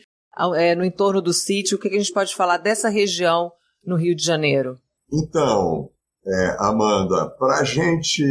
[0.57, 3.53] é, no entorno do sítio, o que, que, a gente pode falar dessa região
[3.85, 4.79] no Rio de Janeiro?
[5.13, 5.91] Então,
[6.27, 8.25] é, Amanda, para gente,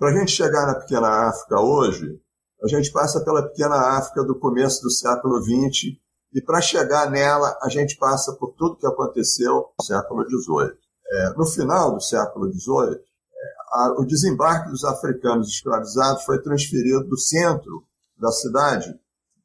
[0.00, 2.20] a gente chegar na Pequena África hoje,
[2.62, 5.98] a gente passa pela Pequena África do começo do século XX
[6.34, 10.76] e para chegar nela, a gente passa por tudo que aconteceu no século XVIII.
[11.06, 17.16] É, no final do século XVIII, é, o desembarque dos africanos escravizados foi transferido do
[17.16, 17.84] centro
[18.18, 18.98] da cidade,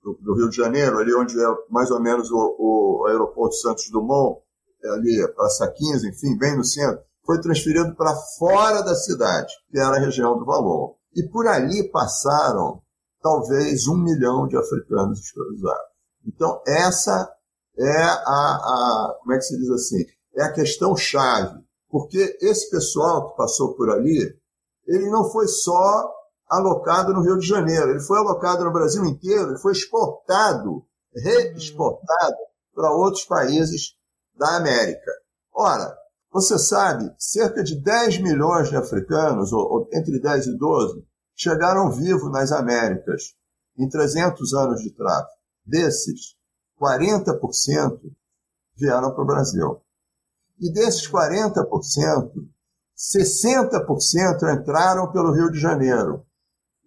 [0.03, 3.89] do, do Rio de Janeiro, ali onde é mais ou menos o, o aeroporto Santos
[3.89, 4.41] Dumont,
[4.83, 9.77] é ali Praça 15, enfim, bem no centro, foi transferido para fora da cidade, que
[9.77, 10.93] era a região do Valon.
[11.15, 12.81] E por ali passaram
[13.21, 15.89] talvez um milhão de africanos escravizados.
[16.25, 17.29] Então, essa
[17.77, 21.59] é a, a, como é que se diz assim, é a questão chave,
[21.89, 24.35] porque esse pessoal que passou por ali,
[24.87, 26.11] ele não foi só
[26.49, 30.83] alocado no Rio de Janeiro, ele foi alocado no Brasil inteiro, ele foi exportado,
[31.15, 32.37] reexportado
[32.73, 33.95] para outros países
[34.35, 35.11] da América.
[35.53, 35.95] Ora,
[36.31, 41.91] você sabe, cerca de 10 milhões de africanos, ou, ou entre 10 e 12, chegaram
[41.91, 43.33] vivos nas Américas
[43.77, 45.39] em 300 anos de tráfico.
[45.65, 46.35] Desses,
[46.79, 47.99] 40%
[48.75, 49.81] vieram para o Brasil.
[50.59, 52.31] E desses 40%,
[52.97, 56.25] 60% entraram pelo Rio de Janeiro.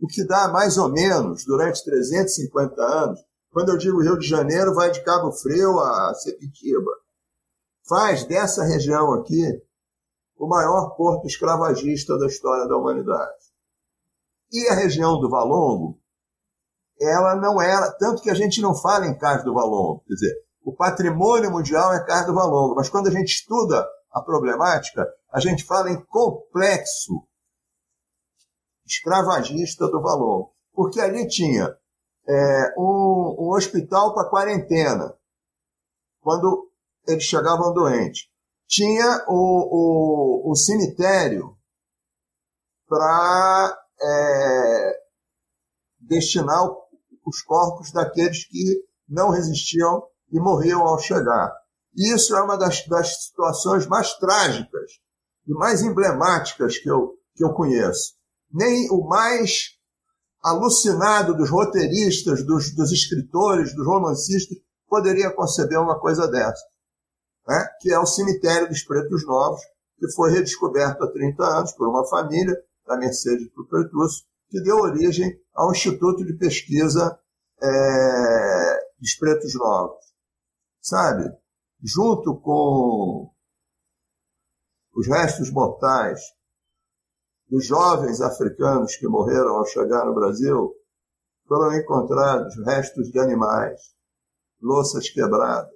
[0.03, 3.21] O que dá mais ou menos, durante 350 anos,
[3.53, 6.91] quando eu digo Rio de Janeiro, vai de Cabo Frio a Sepitiba.
[7.89, 9.63] Faz dessa região aqui
[10.37, 13.45] o maior porto escravagista da história da humanidade.
[14.51, 15.97] E a região do Valongo
[17.01, 20.35] ela não era, tanto que a gente não fala em Cais do Valongo, quer dizer,
[20.65, 25.39] o patrimônio mundial é Cais do Valongo, mas quando a gente estuda a problemática, a
[25.39, 27.25] gente fala em complexo
[28.93, 31.77] escravagista do Valongo, porque ali tinha
[32.29, 35.15] é, um, um hospital para quarentena,
[36.21, 36.71] quando
[37.07, 38.29] eles chegavam doentes.
[38.69, 41.57] Tinha o, o, o cemitério
[42.89, 45.01] para é,
[46.01, 46.63] destinar
[47.27, 51.53] os corpos daqueles que não resistiam e morriam ao chegar.
[51.95, 54.93] Isso é uma das, das situações mais trágicas
[55.47, 58.15] e mais emblemáticas que eu, que eu conheço.
[58.53, 59.79] Nem o mais
[60.43, 66.65] alucinado dos roteiristas, dos, dos escritores, dos romancistas, poderia conceber uma coisa dessa.
[67.49, 67.67] Né?
[67.81, 69.61] Que é o cemitério dos Pretos Novos,
[69.99, 74.61] que foi redescoberto há 30 anos por uma família da Mercedes para o Petrúcio, que
[74.61, 77.19] deu origem ao Instituto de Pesquisa
[77.63, 80.05] é, dos Pretos Novos.
[80.81, 81.33] Sabe?
[81.83, 83.31] Junto com
[84.95, 86.21] os restos mortais
[87.53, 90.73] dos jovens africanos que morreram ao chegar no Brasil,
[91.47, 93.79] foram encontrados restos de animais,
[94.59, 95.69] louças quebradas.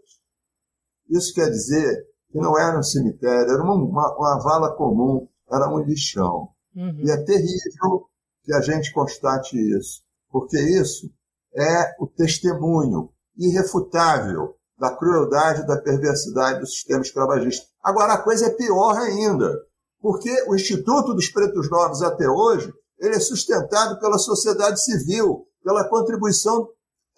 [1.11, 5.69] Isso quer dizer que não era um cemitério, era uma, uma, uma vala comum, era
[5.69, 6.49] um lixão.
[6.75, 6.99] Uhum.
[7.05, 8.09] E é terrível
[8.43, 11.11] que a gente constate isso, porque isso
[11.55, 17.67] é o testemunho irrefutável da crueldade e da perversidade do sistema escravagista.
[17.85, 19.53] Agora, a coisa é pior ainda,
[20.01, 25.89] porque o Instituto dos Pretos Novos até hoje ele é sustentado pela sociedade civil, pela
[25.89, 26.69] contribuição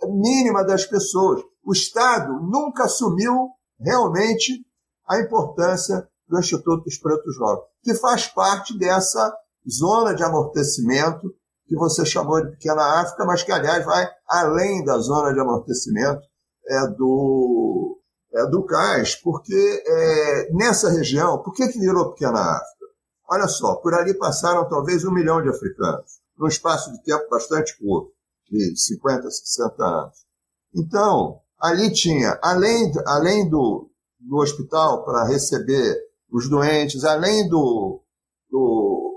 [0.07, 1.43] mínima das pessoas.
[1.65, 4.65] O Estado nunca assumiu realmente
[5.07, 9.33] a importância do Instituto dos Pretos Novos, que faz parte dessa
[9.69, 11.33] zona de amortecimento,
[11.67, 16.23] que você chamou de Pequena África, mas que, aliás, vai além da zona de amortecimento
[16.67, 17.98] é, do,
[18.33, 22.87] é, do cais, porque é, nessa região, por que, que virou Pequena África?
[23.31, 27.77] Olha só, por ali passaram talvez um milhão de africanos, num espaço de tempo bastante
[27.79, 28.11] curto,
[28.51, 30.27] de 50, 60 anos.
[30.75, 35.97] Então, ali tinha, além, além do, do hospital para receber
[36.31, 38.03] os doentes, além do,
[38.51, 39.09] do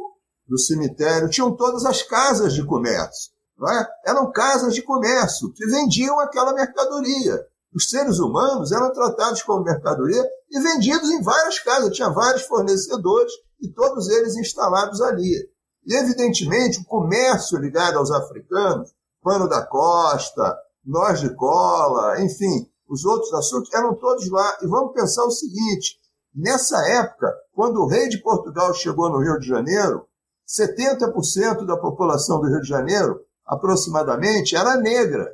[0.51, 3.31] do cemitério, tinham todas as casas de comércio.
[3.69, 4.09] É?
[4.11, 7.39] Eram casas de comércio que vendiam aquela mercadoria.
[7.73, 11.95] Os seres humanos eram tratados como mercadoria e vendidos em várias casas.
[11.95, 13.31] Tinha vários fornecedores
[13.61, 15.49] e todos eles instalados ali.
[15.85, 23.05] E, evidentemente, o comércio ligado aos africanos, pano da costa, nós de cola, enfim, os
[23.05, 24.57] outros assuntos, eram todos lá.
[24.61, 25.97] E vamos pensar o seguinte:
[26.35, 30.05] nessa época, quando o rei de Portugal chegou no Rio de Janeiro,
[30.47, 35.25] 70% da população do Rio de Janeiro, aproximadamente, era negra.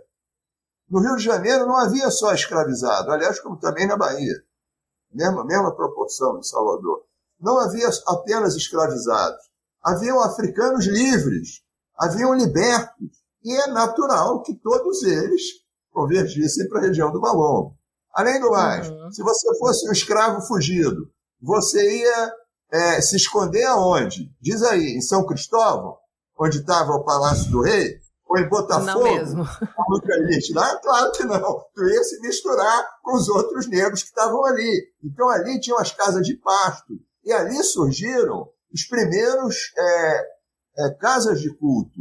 [0.90, 4.36] No Rio de Janeiro não havia só escravizado, aliás, como também na Bahia.
[5.12, 7.04] Mesma, mesma proporção em Salvador.
[7.40, 9.42] Não havia apenas escravizados.
[9.84, 11.62] Haviam africanos livres,
[11.98, 13.18] haviam libertos.
[13.44, 15.42] E é natural que todos eles
[15.92, 17.74] convergissem para a região do Balão.
[18.14, 19.12] Além do mais, uhum.
[19.12, 21.10] se você fosse um escravo fugido,
[21.42, 22.34] você ia
[22.72, 24.32] é, se esconder aonde?
[24.42, 25.98] Diz aí, em São Cristóvão,
[26.40, 28.00] onde estava o Palácio do Rei?
[28.30, 28.86] Ou em Botafogo?
[28.86, 29.44] Não mesmo.
[30.54, 31.66] Não, claro que não.
[31.74, 34.84] Tu ia se misturar com os outros negros que estavam ali.
[35.04, 36.94] Então ali tinham as casas de pasto.
[37.24, 40.28] E ali surgiram os primeiros é,
[40.78, 42.00] é, casas de culto,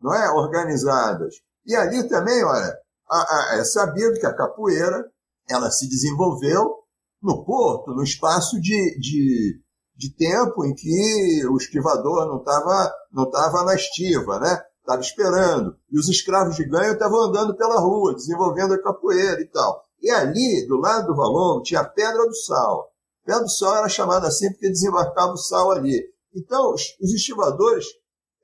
[0.00, 0.30] não é?
[0.30, 1.34] Organizadas.
[1.66, 2.78] E ali também, olha,
[3.10, 5.10] a, a, é sabido que a capoeira
[5.48, 6.84] ela se desenvolveu
[7.22, 9.60] no porto, no espaço de, de,
[9.96, 14.60] de tempo em que o esquivador não estava não tava na estiva, né?
[14.84, 15.74] Estava esperando.
[15.90, 19.82] E os escravos de ganho estavam andando pela rua, desenvolvendo a capoeira e tal.
[20.02, 22.90] E ali, do lado do Valongo, tinha a Pedra do Sal.
[23.22, 26.04] A Pedra do Sal era chamada assim porque desembarcava o sal ali.
[26.34, 27.86] Então, os, estivadores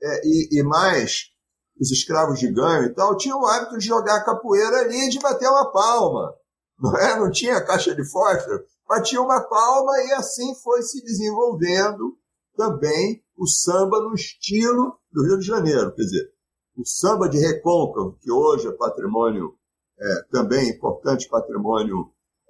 [0.03, 1.27] é, e, e mais
[1.79, 5.19] os escravos de ganho e tal, tinham o hábito de jogar capoeira ali e de
[5.19, 6.35] bater uma palma.
[6.79, 7.21] Não, é?
[7.21, 12.17] não tinha caixa de fósforo, batia uma palma e assim foi se desenvolvendo
[12.61, 15.95] também o samba no estilo do Rio de Janeiro.
[15.95, 16.31] Quer dizer,
[16.77, 19.55] o samba de recôncavo, que hoje é patrimônio,
[19.99, 21.97] é, também importante patrimônio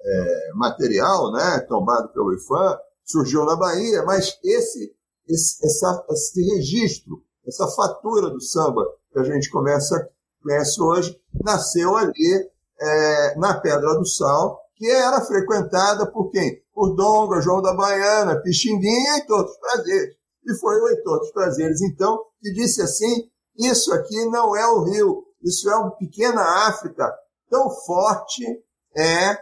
[0.02, 4.92] é, material, né, tombado pelo IFAM, surgiu na Bahia, mas esse,
[5.28, 10.10] esse, essa, esse registro, essa fatura do samba que a gente começa,
[10.42, 16.58] conhece hoje, nasceu ali é, na Pedra do Sal, que era frequentada por quem?
[16.72, 20.14] Por Donga, João da Baiana, Pixinguinha e todos os prazeres.
[20.42, 24.82] E foi o Heitor dos Prazeres, então, que disse assim, isso aqui não é o
[24.84, 27.14] Rio, isso é uma pequena África.
[27.50, 28.42] Tão forte
[28.96, 29.36] é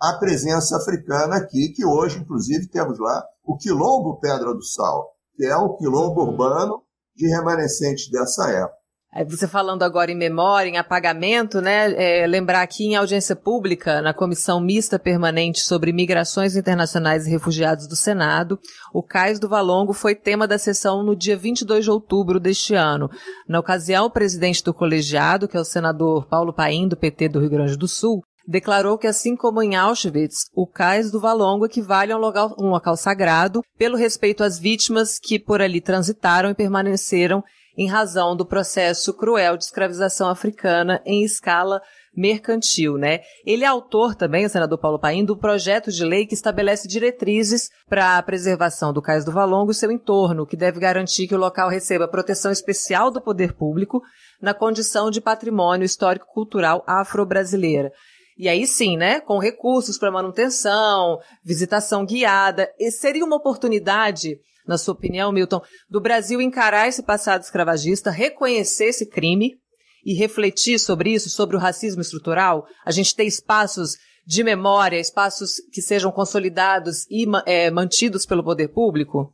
[0.00, 5.44] a presença africana aqui, que hoje, inclusive, temos lá o Quilombo Pedra do Sal, que
[5.44, 6.84] é um quilombo urbano
[7.16, 8.78] de remanescentes dessa época.
[9.26, 11.92] Você falando agora em memória, em apagamento, né?
[11.94, 17.86] É, lembrar aqui em audiência pública, na Comissão Mista Permanente sobre Migrações Internacionais e Refugiados
[17.86, 18.60] do Senado,
[18.92, 23.10] o Cais do Valongo foi tema da sessão no dia 22 de outubro deste ano.
[23.48, 27.40] Na ocasião, o presidente do colegiado, que é o senador Paulo Paim, do PT do
[27.40, 32.12] Rio Grande do Sul, declarou que, assim como em Auschwitz, o Cais do Valongo equivale
[32.12, 36.54] a um local, um local sagrado pelo respeito às vítimas que por ali transitaram e
[36.54, 37.42] permaneceram
[37.78, 41.80] em razão do processo cruel de escravização africana em escala
[42.12, 43.20] mercantil, né?
[43.46, 47.70] Ele é autor também, o senador Paulo Paim, do projeto de lei que estabelece diretrizes
[47.88, 51.38] para a preservação do Cais do Valongo e seu entorno, que deve garantir que o
[51.38, 54.02] local receba proteção especial do poder público
[54.42, 57.92] na condição de patrimônio histórico-cultural afro-brasileira.
[58.36, 64.36] E aí sim, né, com recursos para manutenção, visitação guiada, e seria uma oportunidade
[64.68, 69.58] na sua opinião, Milton, do Brasil encarar esse passado escravagista, reconhecer esse crime
[70.04, 72.66] e refletir sobre isso, sobre o racismo estrutural?
[72.84, 78.68] A gente ter espaços de memória, espaços que sejam consolidados e é, mantidos pelo poder
[78.68, 79.32] público?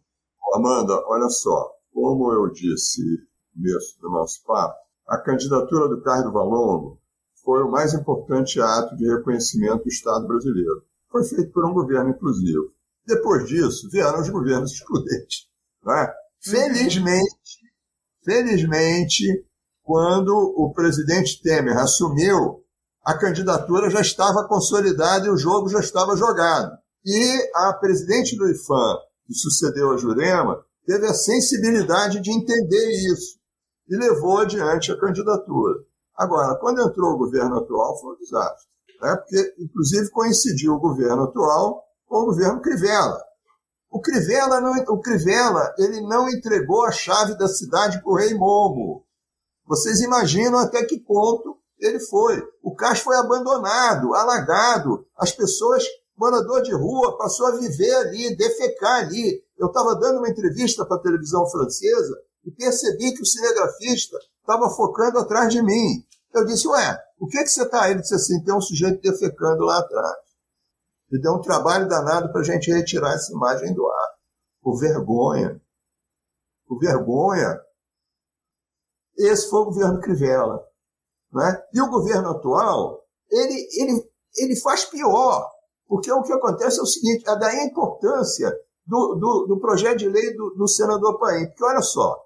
[0.55, 3.03] Amanda, olha só, como eu disse
[3.57, 4.77] no do nosso papo,
[5.09, 6.99] a candidatura do Carlos Valongo
[7.45, 10.83] foi o mais importante ato de reconhecimento do Estado brasileiro.
[11.11, 12.71] Foi feito por um governo inclusivo.
[13.07, 15.47] Depois disso, vieram os governos excludentes.
[15.87, 16.15] É?
[16.43, 17.61] Felizmente,
[18.25, 19.25] felizmente,
[19.83, 22.65] quando o presidente Temer assumiu,
[23.05, 26.77] a candidatura já estava consolidada e o jogo já estava jogado.
[27.05, 33.39] E a presidente do IFAM, que sucedeu a Jurema, teve a sensibilidade de entender isso
[33.87, 35.75] e levou adiante a candidatura.
[36.17, 38.69] Agora, quando entrou o governo atual, foi um desastre.
[39.03, 39.17] Né?
[39.17, 41.84] Porque, inclusive, coincidiu o governo atual
[42.23, 43.23] o governo Crivella.
[43.91, 48.35] O Crivella, não, o Crivella ele não entregou a chave da cidade para o rei
[48.35, 49.05] Momo.
[49.67, 52.43] Vocês imaginam até que ponto ele foi.
[52.63, 55.07] O cais foi abandonado, alagado.
[55.17, 55.85] As pessoas,
[56.17, 59.43] morador de rua, passou a viver ali, defecar ali.
[59.59, 64.69] Eu estava dando uma entrevista para a televisão francesa e percebi que o cinegrafista estava
[64.71, 66.05] focando atrás de mim.
[66.35, 67.93] Eu disse, ué, o que, que você está aí?
[67.93, 70.17] Ele disse assim, tem um sujeito defecando lá atrás.
[71.15, 74.15] E deu um trabalho danado para a gente retirar essa imagem do ar.
[74.61, 75.63] Por vergonha.
[76.67, 77.61] Por vergonha.
[79.17, 80.67] Esse foi o governo Crivella.
[81.33, 81.63] Né?
[81.73, 83.01] E o governo atual,
[83.31, 85.49] ele, ele, ele faz pior,
[85.87, 88.51] porque o que acontece é o seguinte, é daí a importância
[88.85, 91.47] do, do, do projeto de lei do, do senador Paim.
[91.47, 92.25] Porque olha só,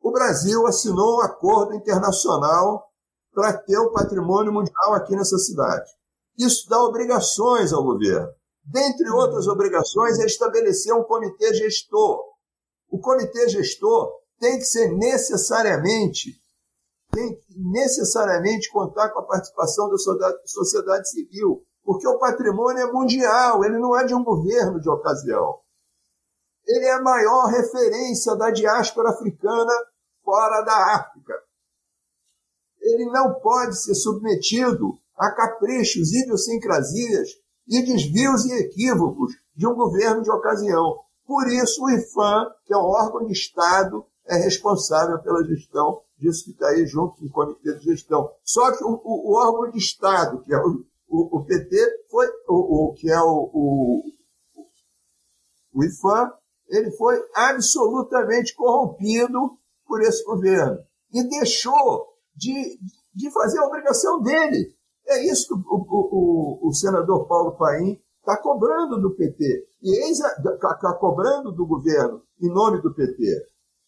[0.00, 2.90] o Brasil assinou um acordo internacional
[3.32, 5.88] para ter o patrimônio mundial aqui nessa cidade.
[6.38, 8.28] Isso dá obrigações ao governo.
[8.64, 12.22] Dentre outras obrigações, é estabelecer um comitê gestor.
[12.90, 16.38] O comitê gestor tem que ser necessariamente
[17.10, 19.96] tem que necessariamente contar com a participação da
[20.44, 25.58] sociedade civil, porque o patrimônio é mundial, ele não é de um governo de ocasião.
[26.66, 29.72] Ele é a maior referência da diáspora africana
[30.22, 31.34] fora da África.
[32.80, 37.30] Ele não pode ser submetido a caprichos, idiosincrasias
[37.66, 40.98] e desvios e equívocos de um governo de ocasião.
[41.26, 46.44] Por isso, o IFAM, que é um órgão de Estado, é responsável pela gestão disso
[46.44, 48.30] que está aí junto com o Comitê de Gestão.
[48.44, 51.76] Só que o, o, o órgão de Estado, que é o, o, o PT,
[52.10, 54.04] foi o, que é o,
[55.72, 56.32] o IFAM,
[56.68, 59.56] ele foi absolutamente corrompido
[59.86, 60.78] por esse governo
[61.12, 62.78] e deixou de,
[63.14, 64.74] de fazer a obrigação dele.
[65.08, 70.12] É isso que o, o, o, o senador Paulo Paim está cobrando do PT e
[70.12, 73.46] está cobrando do governo em nome do PT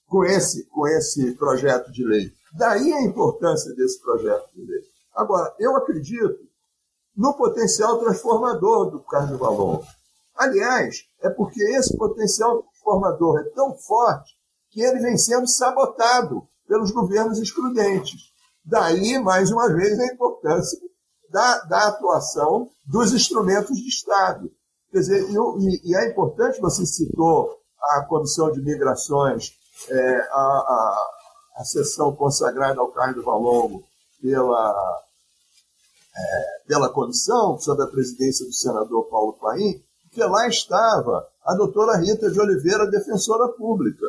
[0.09, 2.33] com esse, com esse projeto de lei.
[2.55, 4.81] Daí a importância desse projeto de lei.
[5.15, 6.39] Agora, eu acredito
[7.15, 9.85] no potencial transformador do Carnaval Longo.
[10.35, 14.35] Aliás, é porque esse potencial transformador é tão forte
[14.71, 18.31] que ele vem sendo sabotado pelos governos excludentes.
[18.65, 20.79] Daí, mais uma vez, a importância
[21.31, 24.51] da, da atuação dos instrumentos de Estado.
[24.91, 27.57] Quer dizer, e, e, é importante, você citou
[27.95, 29.53] a Comissão de Migrações,
[29.89, 31.11] é, a, a,
[31.59, 33.85] a sessão consagrada ao Carlos Valongo
[34.21, 35.03] pela,
[36.17, 39.81] é, pela comissão, sob a presidência do senador Paulo Paim,
[40.13, 44.05] que lá estava a doutora Rita de Oliveira, defensora pública,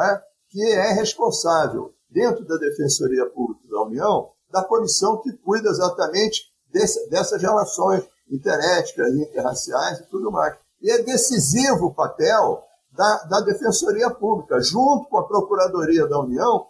[0.00, 0.22] é?
[0.50, 6.42] que é responsável, dentro da Defensoria Pública da União, da comissão que cuida exatamente
[6.72, 10.56] desse, dessas relações interéticas, interraciais e tudo mais.
[10.80, 16.66] E é decisivo o papel da, da Defensoria Pública, junto com a Procuradoria da União,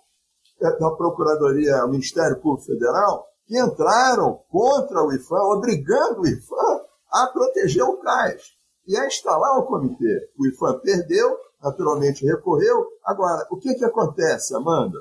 [0.61, 6.81] é, da Procuradoria, o Ministério Público Federal, que entraram contra o IFAM, obrigando o IFAM
[7.11, 8.43] a proteger o CAIS
[8.87, 10.31] e a instalar o comitê.
[10.39, 12.87] O IFAM perdeu, naturalmente recorreu.
[13.05, 14.99] Agora, o que, que acontece, Amanda?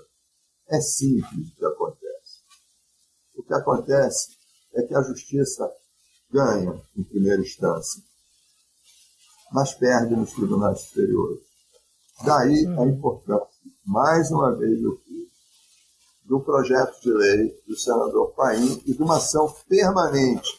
[0.70, 2.11] É simples o que acontece.
[3.36, 4.30] O que acontece
[4.74, 5.70] é que a justiça
[6.32, 8.02] ganha em primeira instância,
[9.52, 11.42] mas perde nos tribunais superiores.
[12.24, 13.48] Daí a importância,
[13.86, 15.30] mais uma vez eu fiz,
[16.26, 20.50] do projeto de lei do senador Paim e de uma ação permanente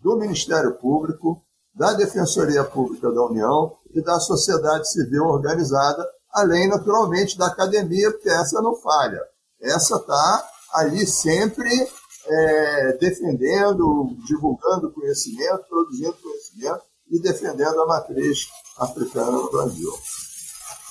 [0.00, 1.42] do Ministério Público,
[1.74, 8.28] da Defensoria Pública da União e da sociedade civil organizada, além, naturalmente, da academia, porque
[8.28, 9.20] essa não falha.
[9.60, 11.70] Essa está ali sempre
[12.28, 18.46] é, defendendo, divulgando conhecimento, produzindo conhecimento e defendendo a matriz
[18.78, 19.90] africana no Brasil.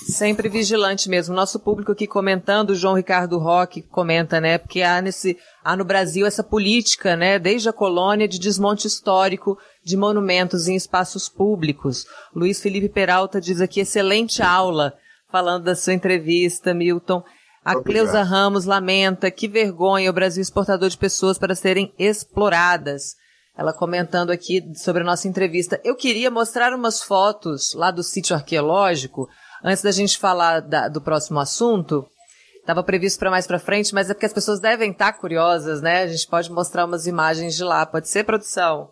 [0.07, 1.33] Sempre vigilante mesmo.
[1.33, 4.57] Nosso público aqui comentando, o João Ricardo Roque comenta, né?
[4.57, 7.39] Porque há, nesse, há no Brasil essa política, né?
[7.39, 12.05] Desde a colônia de desmonte histórico de monumentos em espaços públicos.
[12.35, 14.93] Luiz Felipe Peralta diz aqui, excelente aula,
[15.31, 17.23] falando da sua entrevista, Milton.
[17.65, 23.15] A Cleusa Ramos lamenta, que vergonha o Brasil exportador de pessoas para serem exploradas.
[23.57, 25.81] Ela comentando aqui sobre a nossa entrevista.
[25.83, 29.27] Eu queria mostrar umas fotos lá do sítio arqueológico,
[29.63, 32.05] antes da gente falar da, do próximo assunto.
[32.59, 35.81] Estava previsto para mais para frente, mas é porque as pessoas devem estar tá curiosas,
[35.81, 36.03] né?
[36.03, 37.83] A gente pode mostrar umas imagens de lá.
[37.83, 38.91] Pode ser, produção?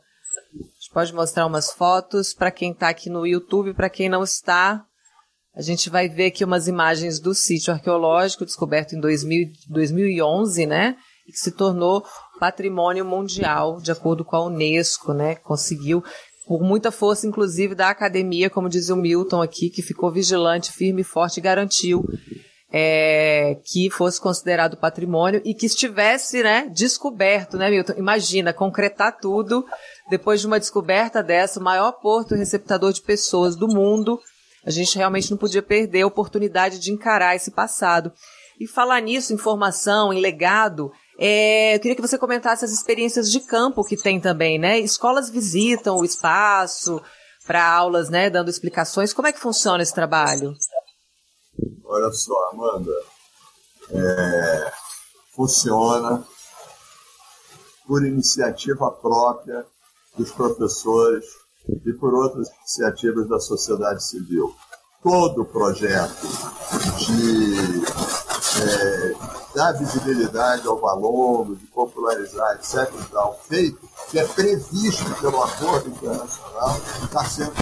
[0.51, 4.24] A gente pode mostrar umas fotos para quem está aqui no YouTube, para quem não
[4.24, 4.84] está.
[5.56, 10.95] A gente vai ver aqui umas imagens do sítio arqueológico descoberto em 2000, 2011, né?
[11.26, 12.04] Que se tornou
[12.39, 15.36] patrimônio mundial, de acordo com a Unesco, né?
[15.36, 16.04] Conseguiu
[16.47, 21.01] por muita força, inclusive, da academia, como diz o Milton aqui, que ficou vigilante, firme
[21.01, 22.04] e forte e garantiu
[22.76, 27.93] é, que fosse considerado patrimônio e que estivesse, né, descoberto, né, Milton?
[27.95, 29.64] Imagina, concretar tudo
[30.10, 34.20] depois de uma descoberta dessa, o maior porto receptador de pessoas do mundo.
[34.66, 38.11] A gente realmente não podia perder a oportunidade de encarar esse passado.
[38.59, 43.39] E falar nisso, informação, em legado, é, eu queria que você comentasse as experiências de
[43.41, 44.80] campo que tem também, né?
[44.80, 47.01] Escolas visitam o espaço
[47.45, 48.30] para aulas, né?
[48.30, 49.14] Dando explicações.
[49.14, 50.55] Como é que funciona esse trabalho?
[51.84, 52.91] Olha só, Amanda,
[53.91, 54.72] é,
[55.36, 56.26] funciona
[57.86, 59.66] por iniciativa própria
[60.18, 61.26] dos professores
[61.68, 64.53] e por outras iniciativas da sociedade civil.
[65.01, 66.28] Todo projeto
[66.97, 67.84] de
[68.61, 69.16] é,
[69.53, 72.89] dar visibilidade ao valor, de popularizar, etc.
[73.11, 77.53] Tal, feito, que é previsto pelo acordo internacional, está sendo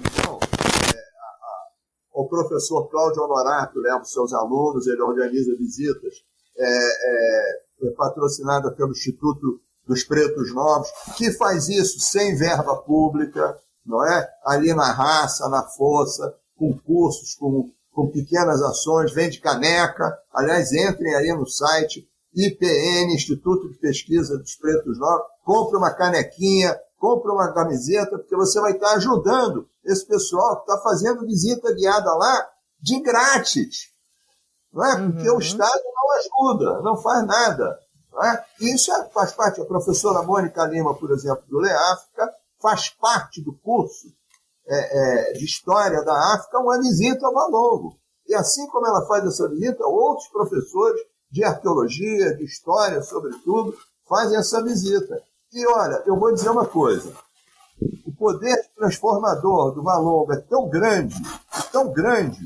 [0.00, 6.14] Então, é, a, a, o professor Cláudio Honorato leva os seus alunos, ele organiza visitas
[6.56, 13.58] é, é, é patrocinada pelo Instituto dos Pretos Novos, que faz isso sem verba pública,
[13.84, 14.28] não é?
[14.44, 20.16] Ali na raça, na força, com cursos, com com pequenas ações, vende caneca.
[20.32, 26.78] Aliás, entrem aí no site IPN, Instituto de Pesquisa dos Pretos Novos, compre uma canequinha,
[26.96, 32.14] compre uma camiseta, porque você vai estar ajudando esse pessoal que está fazendo visita guiada
[32.14, 32.48] lá
[32.80, 33.88] de grátis.
[34.72, 35.10] Não é?
[35.10, 35.36] Porque uhum.
[35.36, 37.80] o Estado não ajuda, não faz nada.
[38.24, 38.44] É?
[38.60, 43.52] Isso é, faz parte, a professora Mônica Lima, por exemplo, do LEAFRICA, faz parte do
[43.52, 44.08] curso
[44.66, 47.96] é, é, de história da África uma visita ao Valongo.
[48.26, 51.00] E assim como ela faz essa visita, outros professores
[51.30, 53.76] de arqueologia, de história, sobretudo,
[54.08, 55.22] fazem essa visita.
[55.52, 57.14] E olha, eu vou dizer uma coisa:
[58.04, 61.16] o poder transformador do Valongo é tão grande,
[61.72, 62.40] tão grande,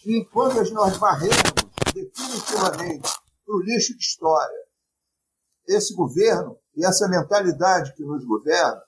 [0.00, 1.54] que enquanto nós varremos
[1.94, 3.08] definitivamente
[3.46, 4.67] para o lixo de história
[5.68, 8.80] esse governo e essa mentalidade que nos governa,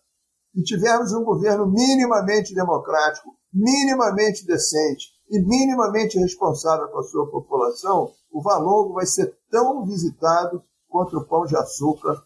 [0.54, 8.12] e tivermos um governo minimamente democrático, minimamente decente e minimamente responsável com a sua população,
[8.32, 12.20] o Valongo vai ser tão visitado quanto o Pão de Açúcar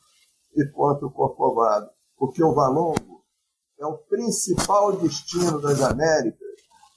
[0.56, 1.88] e quanto o Corcovado.
[2.16, 3.22] Porque o Valongo
[3.78, 6.38] é o principal destino das Américas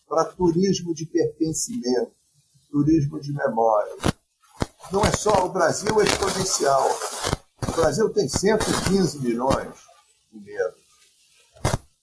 [0.07, 2.11] para turismo de pertencimento,
[2.69, 3.93] turismo de memória.
[4.91, 6.87] Não é só o Brasil exponencial.
[7.65, 9.73] O Brasil tem 115 milhões
[10.31, 10.87] de negros.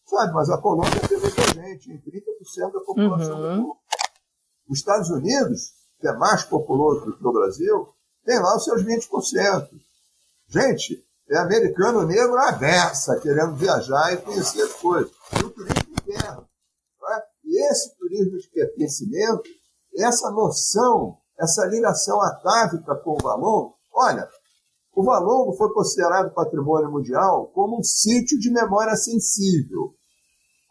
[0.06, 3.42] Sabe, mas a Colômbia tem muita gente, em 30% da população uhum.
[3.42, 3.76] do mundo.
[4.68, 7.88] Os Estados Unidos, que é mais populoso do que o Brasil,
[8.24, 9.68] tem lá os seus 20%.
[10.48, 15.12] Gente, é americano negro à versa, querendo viajar e conhecer as coisas.
[15.40, 16.48] E o turismo interno.
[17.10, 17.22] É?
[17.44, 19.42] E esse turismo de pertencimento,
[19.96, 24.28] essa noção, essa ligação atávica com o valor, olha,
[24.94, 29.92] o Valongo foi considerado patrimônio mundial como um sítio de memória sensível.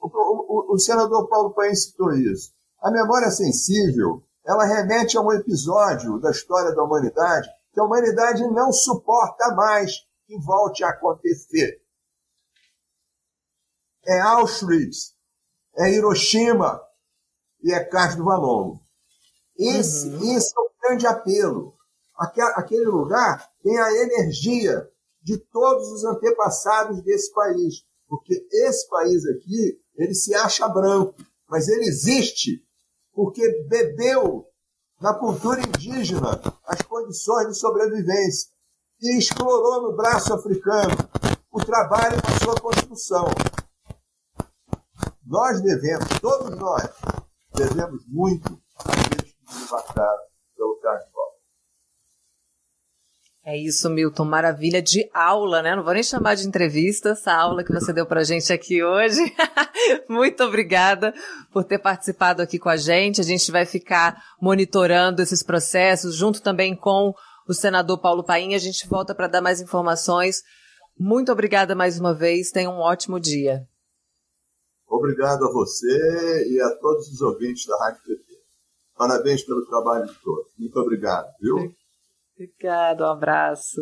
[0.02, 2.52] O, o, o senador Paulo Paim citou isso.
[2.82, 8.48] A memória sensível, ela remete a um episódio da história da humanidade que a humanidade
[8.50, 9.92] não suporta mais
[10.26, 11.82] que volte a acontecer.
[14.06, 15.14] É Auschwitz,
[15.78, 16.80] é Hiroshima
[17.62, 18.82] e é Castro Valongo.
[19.58, 20.36] Esse, uhum.
[20.36, 21.74] esse é o grande apelo
[22.18, 24.88] aquele lugar tem a energia
[25.22, 27.84] de todos os antepassados desse país.
[28.08, 31.16] Porque esse país aqui, ele se acha branco,
[31.50, 32.64] mas ele existe
[33.14, 34.46] porque bebeu
[35.00, 38.50] na cultura indígena as condições de sobrevivência
[39.02, 40.96] e explorou no braço africano
[41.52, 43.26] o trabalho da sua construção.
[45.26, 46.90] Nós devemos, todos nós,
[47.54, 50.24] devemos muito àqueles que nos mataram
[50.56, 51.34] pelo carnaval.
[53.46, 54.24] É isso, Milton.
[54.24, 55.76] Maravilha de aula, né?
[55.76, 59.20] Não vou nem chamar de entrevista essa aula que você deu pra gente aqui hoje.
[60.08, 61.14] Muito obrigada
[61.52, 63.20] por ter participado aqui com a gente.
[63.20, 67.14] A gente vai ficar monitorando esses processos, junto também com
[67.46, 68.56] o senador Paulo Paim.
[68.56, 70.42] A gente volta para dar mais informações.
[70.98, 72.50] Muito obrigada mais uma vez.
[72.50, 73.68] Tenha um ótimo dia.
[74.88, 78.24] Obrigado a você e a todos os ouvintes da Rádio PT.
[78.96, 80.48] Parabéns pelo trabalho de todos.
[80.58, 81.74] Muito obrigado, viu?
[82.36, 83.82] Obrigada, um abraço.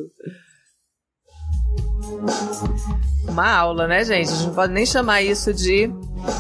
[3.28, 4.30] Uma aula, né, gente?
[4.30, 5.90] A gente não pode nem chamar isso de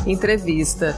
[0.05, 0.95] entrevista.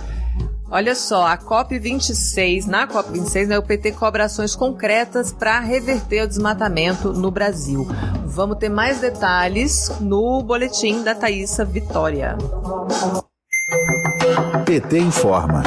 [0.69, 6.27] Olha só, a COP26, na COP26, né, o PT cobra ações concretas para reverter o
[6.27, 7.85] desmatamento no Brasil.
[8.25, 12.35] Vamos ter mais detalhes no boletim da Thaisa Vitória.
[14.65, 15.63] PT informa.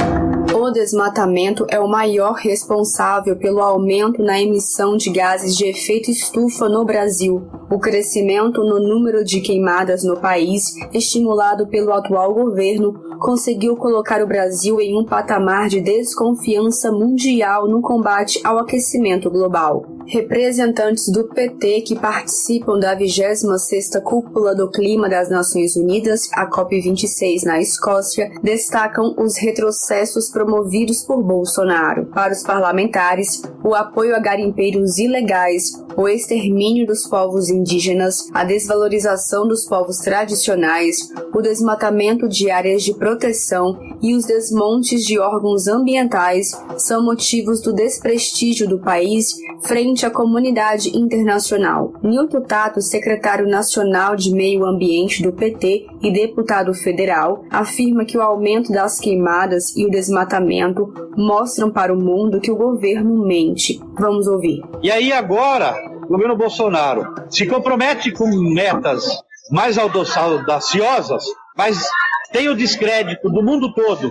[0.53, 6.69] O desmatamento é o maior responsável pelo aumento na emissão de gases de efeito estufa
[6.69, 7.47] no Brasil.
[7.71, 14.27] O crescimento no número de queimadas no país, estimulado pelo atual governo, conseguiu colocar o
[14.27, 19.96] Brasil em um patamar de desconfiança mundial no combate ao aquecimento global.
[20.07, 27.43] Representantes do PT que participam da 26ª Cúpula do Clima das Nações Unidas, a COP26
[27.43, 32.05] na Escócia, destacam os retrocessos promovidos por Bolsonaro.
[32.05, 39.45] Para os parlamentares, o apoio a garimpeiros ilegais, o extermínio dos povos indígenas, a desvalorização
[39.45, 46.51] dos povos tradicionais, o desmatamento de áreas de proteção e os desmontes de órgãos ambientais
[46.77, 51.93] são motivos do desprestígio do país frente à comunidade internacional.
[52.03, 58.21] Nilton Tato, secretário nacional de Meio Ambiente do PT e deputado federal, afirma que o
[58.21, 63.81] aumento das queimadas e o desmatamento mostram para o mundo que o governo mente.
[63.97, 64.61] Vamos ouvir.
[64.81, 69.21] E aí agora, o governo Bolsonaro se compromete com metas
[69.51, 71.23] mais audaciosas,
[71.57, 71.87] mas
[72.31, 74.09] tem o descrédito do mundo todo,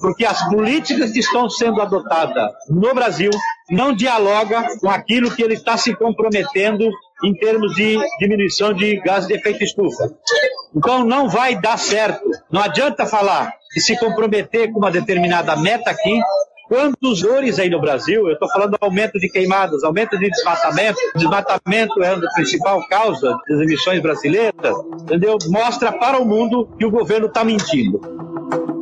[0.00, 3.30] porque as políticas que estão sendo adotadas no Brasil
[3.70, 6.88] não dialoga com aquilo que ele está se comprometendo
[7.24, 10.10] em termos de diminuição de gases de efeito estufa.
[10.74, 12.24] Então não vai dar certo.
[12.50, 16.20] Não adianta falar e se comprometer com uma determinada meta aqui
[16.68, 18.28] Quantos dores aí no Brasil?
[18.28, 20.98] Eu estou falando do aumento de queimadas, aumento de desmatamento.
[21.16, 25.38] Desmatamento é a principal causa das emissões brasileiras, entendeu?
[25.48, 27.98] Mostra para o mundo que o governo está mentindo.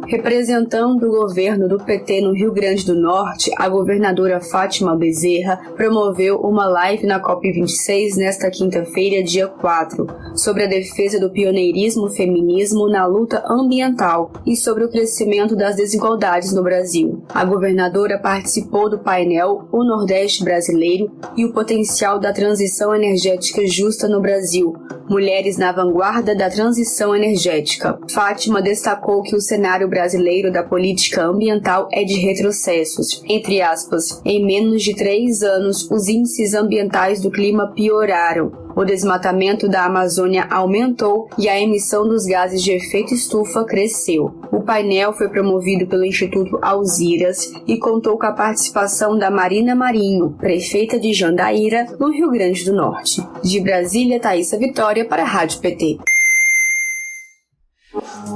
[0.09, 6.37] Representando o governo do PT no Rio Grande do Norte, a governadora Fátima Bezerra promoveu
[6.37, 13.05] uma live na COP26 nesta quinta-feira, dia 4, sobre a defesa do pioneirismo feminismo na
[13.05, 17.25] luta ambiental e sobre o crescimento das desigualdades no Brasil.
[17.35, 24.09] A governadora participou do painel O Nordeste Brasileiro e o Potencial da Transição Energética Justa
[24.09, 24.73] no Brasil,
[25.09, 27.99] Mulheres na Vanguarda da Transição Energética.
[28.11, 33.23] Fátima destacou que o cenário brasileiro da política ambiental é de retrocessos.
[33.27, 38.53] Entre aspas, em menos de três anos, os índices ambientais do clima pioraram.
[38.77, 44.35] O desmatamento da Amazônia aumentou e a emissão dos gases de efeito estufa cresceu.
[44.53, 50.37] O painel foi promovido pelo Instituto Alziras e contou com a participação da Marina Marinho,
[50.39, 53.27] prefeita de Jandaíra, no Rio Grande do Norte.
[53.43, 56.16] De Brasília, Thaisa Vitória para a Rádio PT.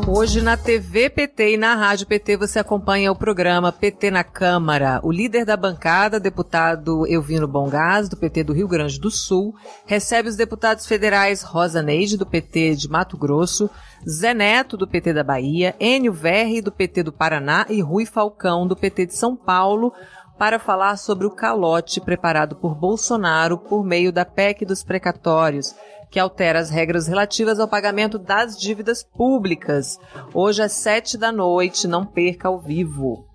[0.07, 5.01] Hoje na TV PT e na Rádio PT você acompanha o programa PT na Câmara.
[5.03, 9.55] O líder da bancada, deputado Elvino Bongás, do PT do Rio Grande do Sul,
[9.86, 13.68] recebe os deputados federais Rosa Neide, do PT de Mato Grosso,
[14.09, 18.66] Zé Neto, do PT da Bahia, Enio Verri, do PT do Paraná e Rui Falcão,
[18.66, 19.93] do PT de São Paulo,
[20.41, 25.76] para falar sobre o calote preparado por Bolsonaro por meio da PEC dos precatórios
[26.11, 30.01] que altera as regras relativas ao pagamento das dívidas públicas.
[30.32, 33.26] Hoje às sete da noite, não perca ao vivo.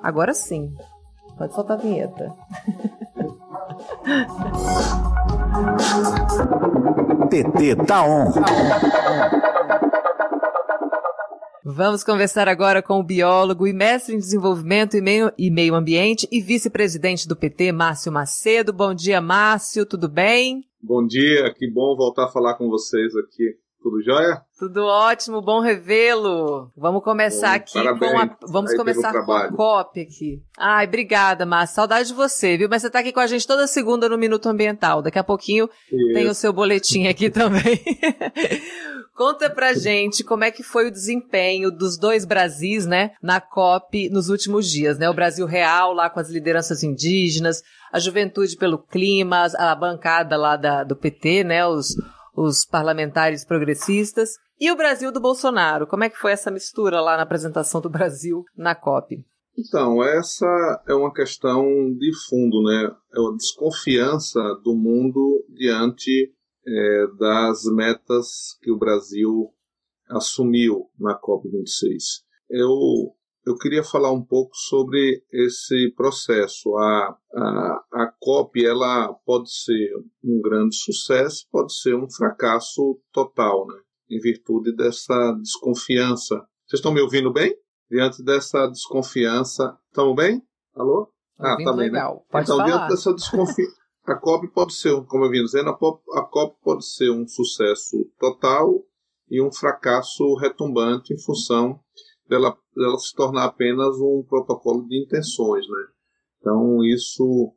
[0.00, 0.72] Agora sim,
[1.36, 2.32] pode soltar a vinheta.
[7.30, 8.32] PT tá on.
[11.66, 16.28] Vamos conversar agora com o biólogo e mestre em desenvolvimento e meio, e meio ambiente
[16.30, 18.70] e vice-presidente do PT, Márcio Macedo.
[18.70, 20.68] Bom dia, Márcio, tudo bem?
[20.78, 23.56] Bom dia, que bom voltar a falar com vocês aqui.
[23.84, 24.40] Tudo jóia?
[24.58, 26.72] Tudo ótimo, bom revê-lo.
[26.74, 28.12] Vamos começar bom, aqui parabéns.
[28.12, 30.42] com a, vamos Aí começar com a COP aqui.
[30.56, 31.76] Ai, obrigada, Márcio.
[31.76, 32.66] Saudade de você, viu?
[32.66, 35.02] Mas você está aqui com a gente toda segunda no Minuto Ambiental.
[35.02, 36.14] Daqui a pouquinho Isso.
[36.14, 37.78] tem o seu boletim aqui também.
[39.14, 44.08] Conta pra gente como é que foi o desempenho dos dois Brasis, né, na COP
[44.08, 45.10] nos últimos dias, né?
[45.10, 47.62] O Brasil real lá com as lideranças indígenas,
[47.92, 51.66] a Juventude pelo Clima, a bancada lá da, do PT, né?
[51.66, 51.94] Os,
[52.36, 54.30] os parlamentares progressistas.
[54.58, 55.86] E o Brasil do Bolsonaro.
[55.86, 59.24] Como é que foi essa mistura lá na apresentação do Brasil na COP?
[59.56, 61.64] Então, essa é uma questão
[61.96, 62.90] de fundo, né?
[63.14, 66.32] É uma desconfiança do mundo diante
[66.66, 69.52] é, das metas que o Brasil
[70.08, 72.22] assumiu na COP26.
[72.50, 73.14] Eu
[73.46, 76.76] eu queria falar um pouco sobre esse processo.
[76.76, 79.90] A, a, a COP ela pode ser
[80.24, 83.80] um grande sucesso, pode ser um fracasso total, né?
[84.10, 86.36] em virtude dessa desconfiança.
[86.66, 87.54] Vocês estão me ouvindo bem?
[87.90, 89.76] Diante dessa desconfiança.
[89.88, 90.42] Estamos bem?
[90.74, 91.10] Alô?
[91.38, 91.90] Ah, tá bem.
[91.90, 91.98] Né?
[91.98, 92.14] Legal.
[92.14, 92.20] Né?
[92.30, 92.68] Pode então, falar.
[92.68, 93.84] diante dessa desconfiança.
[94.06, 97.26] A COP pode ser, como eu vim dizendo, a COP, a COP pode ser um
[97.26, 98.84] sucesso total
[99.30, 101.80] e um fracasso retumbante em função
[102.28, 105.86] dela, dela se tornar apenas um protocolo de intenções, né?
[106.40, 107.54] Então isso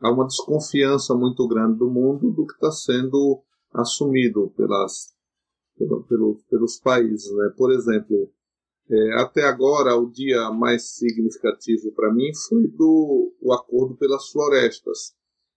[0.00, 3.42] há uma desconfiança muito grande do mundo do que está sendo
[3.72, 5.14] assumido pelas,
[5.76, 7.52] pelo, pelo, pelos países, né?
[7.56, 8.30] Por exemplo,
[8.90, 15.14] é, até agora o dia mais significativo para mim foi do o acordo pelas florestas.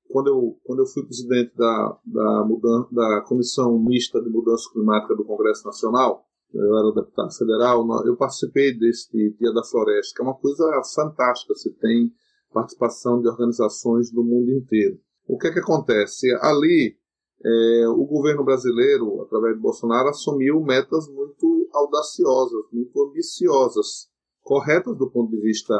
[0.07, 5.16] quando eu, quando eu fui presidente da, da, mudança, da Comissão Mista de Mudança Climática
[5.16, 10.26] do Congresso Nacional, eu era deputado federal, eu participei desse Dia da Floresta, que é
[10.26, 11.56] uma coisa fantástica.
[11.56, 12.14] Você tem
[12.54, 14.99] participação de organizações do mundo inteiro.
[15.28, 16.28] O que é que acontece?
[16.41, 16.95] Ali,
[17.43, 24.10] é, o governo brasileiro, através de Bolsonaro, assumiu metas muito audaciosas, muito ambiciosas,
[24.43, 25.74] corretas do ponto de vista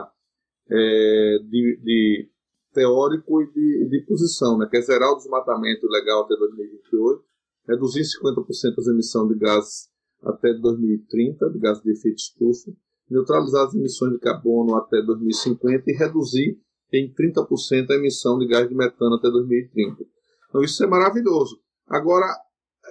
[0.69, 2.30] é, de, de,
[2.74, 4.67] teórico e de, de posição, né?
[4.67, 7.24] que é zerar o desmatamento ilegal até 2028,
[7.67, 9.92] reduzir 50% as emissões de gases
[10.24, 12.71] até 2030, de gases de efeito estufa,
[13.09, 16.59] neutralizar as emissões de carbono até 2050 e reduzir
[16.91, 20.03] em 30% a emissão de gás de metano até 2030.
[20.49, 21.59] Então isso é maravilhoso.
[21.88, 22.26] Agora,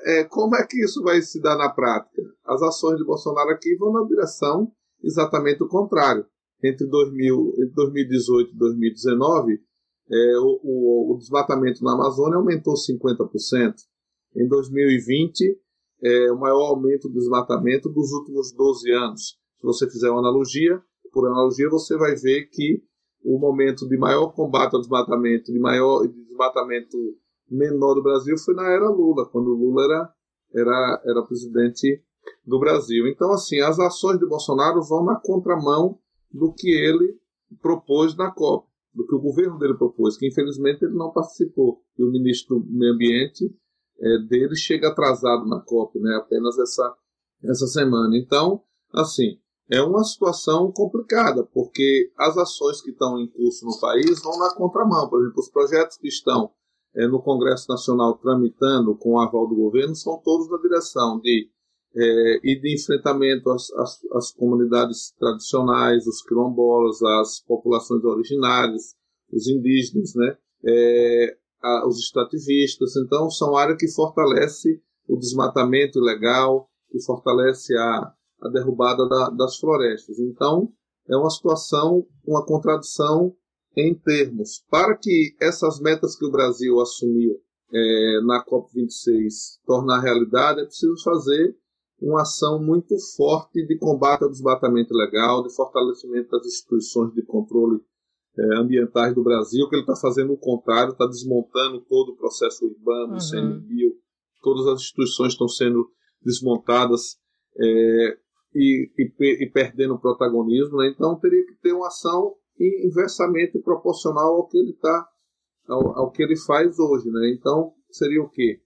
[0.04, 2.22] é, como é que isso vai se dar na prática?
[2.44, 4.70] As ações de Bolsonaro aqui vão na direção
[5.02, 6.26] exatamente o contrário.
[6.62, 9.60] Entre, 2000, entre 2018 e 2019,
[10.10, 13.74] é, o, o, o, desmatamento na Amazônia aumentou 50%.
[14.36, 15.58] Em 2020,
[16.02, 19.22] é, o maior aumento do desmatamento dos últimos 12 anos.
[19.58, 20.82] Se você fizer uma analogia,
[21.12, 22.82] por analogia, você vai ver que
[23.22, 26.96] o momento de maior combate ao desmatamento, de maior de desmatamento
[27.48, 30.12] menor do Brasil foi na era Lula, quando Lula era,
[30.54, 32.02] era, era presidente
[32.44, 33.06] do Brasil.
[33.06, 35.98] Então, assim, as ações de Bolsonaro vão na contramão
[36.32, 37.16] do que ele
[37.60, 41.82] propôs na COP, do que o governo dele propôs, que infelizmente ele não participou.
[41.98, 43.54] E o ministro do Meio Ambiente
[44.02, 46.94] é, dele chega atrasado na COP, né, apenas essa,
[47.44, 48.16] essa semana.
[48.16, 49.38] Então, assim,
[49.70, 54.54] é uma situação complicada, porque as ações que estão em curso no país vão na
[54.54, 55.08] contramão.
[55.08, 56.50] Por exemplo, os projetos que estão
[56.94, 61.48] é, no Congresso Nacional tramitando com o aval do governo são todos na direção de
[61.94, 68.94] é, e de enfrentamento às, às, às, comunidades tradicionais, os quilombolas, as populações originárias,
[69.30, 72.96] os indígenas, né, é, a, os extrativistas.
[72.96, 79.56] Então, são áreas que fortalecem o desmatamento ilegal, que fortalece a, a derrubada da, das
[79.58, 80.18] florestas.
[80.18, 80.72] Então,
[81.08, 83.34] é uma situação, uma contradição
[83.76, 84.64] em termos.
[84.70, 87.40] Para que essas metas que o Brasil assumiu
[87.72, 91.56] é, na COP26 tornar realidade, é preciso fazer
[92.00, 97.80] uma ação muito forte de combate ao desmatamento ilegal, de fortalecimento das instituições de controle
[98.38, 102.64] é, ambientais do Brasil, que ele está fazendo o contrário, está desmontando todo o processo
[102.64, 103.16] urbano, uhum.
[103.16, 103.92] o CNBio,
[104.42, 105.88] todas as instituições estão sendo
[106.22, 107.16] desmontadas.
[107.58, 108.18] É,
[108.54, 110.92] e, e, e perdendo protagonismo, né?
[110.94, 115.08] então teria que ter uma ação inversamente proporcional ao que ele tá,
[115.66, 117.34] ao, ao, que ele faz hoje, né?
[117.36, 118.60] Então seria o quê?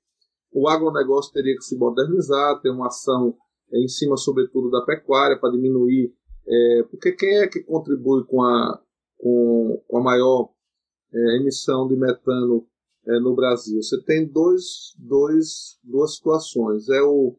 [0.53, 3.37] O agronegócio teria que se modernizar, ter uma ação
[3.73, 6.13] é, em cima, sobretudo, da pecuária para diminuir,
[6.47, 8.81] é, porque quem é que contribui com a,
[9.19, 10.51] com, a maior
[11.13, 12.67] é, emissão de metano
[13.07, 13.83] é, no Brasil?
[13.83, 17.37] Você tem dois, dois, duas situações, é o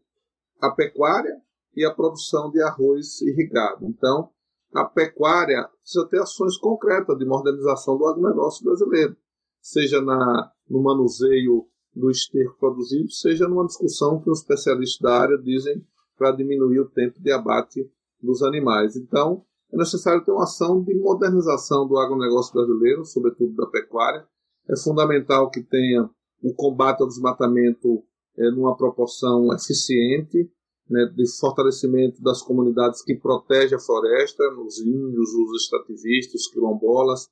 [0.60, 1.40] a pecuária
[1.76, 3.86] e a produção de arroz irrigado.
[3.86, 4.32] Então,
[4.74, 9.16] a pecuária precisa ter ações concretas de modernização do agronegócio brasileiro,
[9.62, 15.38] seja na, no manuseio do esterco produzido, seja numa discussão que os especialistas da área
[15.38, 15.86] dizem
[16.18, 17.90] para diminuir o tempo de abate
[18.22, 18.96] dos animais.
[18.96, 24.26] Então, é necessário ter uma ação de modernização do agronegócio brasileiro, sobretudo da pecuária.
[24.70, 26.10] É fundamental que tenha
[26.44, 28.04] um combate ao desmatamento
[28.38, 30.50] é, numa proporção eficiente,
[30.90, 37.30] né, de fortalecimento das comunidades que protegem a floresta, os índios, os extrativistas, os quilombolas,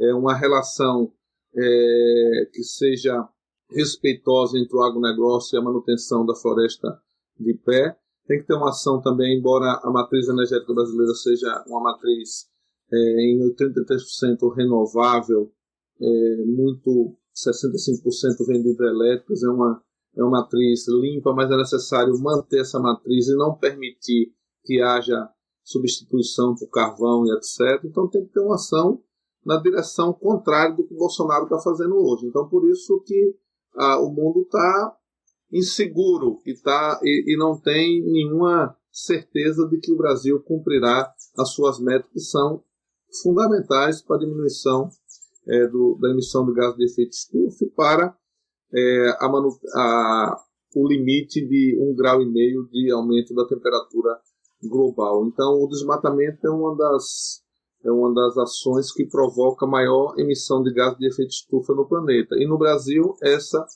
[0.00, 1.12] é uma relação
[1.54, 3.28] é, que seja
[3.70, 7.00] respeitosa entre o agronegócio e a manutenção da floresta
[7.38, 7.96] de pé.
[8.26, 12.48] Tem que ter uma ação também, embora a matriz energética brasileira seja uma matriz
[12.92, 15.50] é, em 83% renovável,
[16.00, 19.82] é, muito 65% vem de hidrelétricas, é uma
[20.14, 24.32] é uma matriz limpa, mas é necessário manter essa matriz e não permitir
[24.64, 25.28] que haja
[25.64, 27.82] substituição por carvão e etc.
[27.84, 29.02] Então tem que ter uma ação
[29.44, 32.26] na direção contrária do que o Bolsonaro está fazendo hoje.
[32.26, 33.36] Então por isso que
[33.74, 34.96] ah, o mundo está
[35.52, 41.52] inseguro e, tá, e, e, não tem nenhuma certeza de que o Brasil cumprirá as
[41.52, 42.62] suas metas que são
[43.22, 44.88] fundamentais para a diminuição
[45.46, 48.16] é, do, da emissão de gás de efeito estufa e para
[48.74, 50.36] é, a manu, a,
[50.74, 54.18] o limite de um grau e meio de aumento da temperatura
[54.62, 55.26] global.
[55.26, 57.42] Então, o desmatamento é uma das
[57.84, 62.36] é uma das ações que provoca maior emissão de gás de efeito estufa no planeta.
[62.36, 63.66] E no Brasil, essa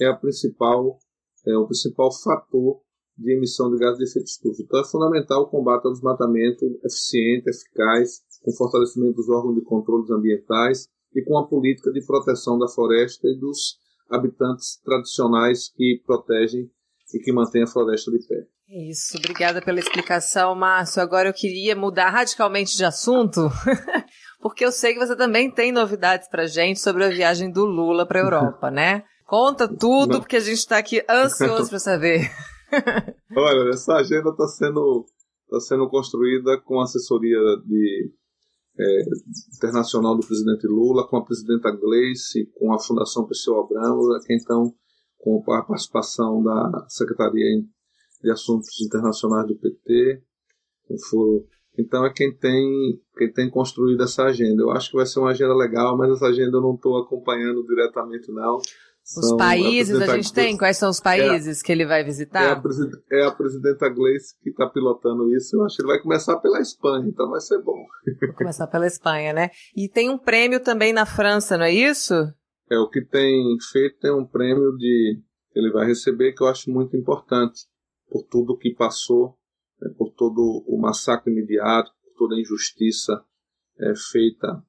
[0.00, 0.98] é a principal
[1.46, 2.80] é o principal fator
[3.16, 4.62] de emissão de gás de efeito estufa.
[4.62, 10.10] Então, é fundamental o combate ao desmatamento eficiente, eficaz, com fortalecimento dos órgãos de controles
[10.10, 13.76] ambientais, e com a política de proteção da floresta e dos
[14.10, 16.70] habitantes tradicionais que protegem
[17.14, 18.46] e que mantêm a floresta de pé.
[18.68, 21.02] Isso, obrigada pela explicação, Márcio.
[21.02, 23.50] Agora eu queria mudar radicalmente de assunto,
[24.40, 28.06] porque eu sei que você também tem novidades para gente sobre a viagem do Lula
[28.06, 29.04] para a Europa, né?
[29.26, 32.30] Conta tudo, porque a gente está aqui ansioso para saber.
[33.36, 35.06] Olha, essa agenda está sendo,
[35.50, 38.12] tá sendo construída com assessoria de,
[38.78, 39.02] é,
[39.56, 44.74] internacional do presidente Lula, com a presidenta Gleice, com a Fundação Pessoa Abramo, aqui então
[45.18, 47.62] com a participação da Secretaria
[48.22, 50.22] de Assuntos Internacionais do PT.
[51.78, 54.62] Então é quem tem, quem tem construído essa agenda.
[54.62, 57.64] Eu acho que vai ser uma agenda legal, mas essa agenda eu não estou acompanhando
[57.64, 58.58] diretamente não.
[59.04, 60.56] Os São países a, a gente tem?
[60.56, 62.42] Quais são os é países é, que ele vai visitar?
[62.42, 62.62] É a,
[63.20, 65.56] é a presidenta Gleice que está pilotando isso.
[65.56, 67.84] Eu acho que ele vai começar pela Espanha, então vai ser bom.
[68.26, 69.50] Vou começar pela Espanha, né?
[69.76, 72.14] E tem um prêmio também na França, não é isso?
[72.70, 75.20] É, o que tem feito tem um prêmio de
[75.52, 77.66] que ele vai receber que eu acho muito importante
[78.08, 79.36] por tudo que passou,
[79.80, 83.22] né, por todo o massacre imediato, por toda a injustiça
[83.78, 84.62] é, feita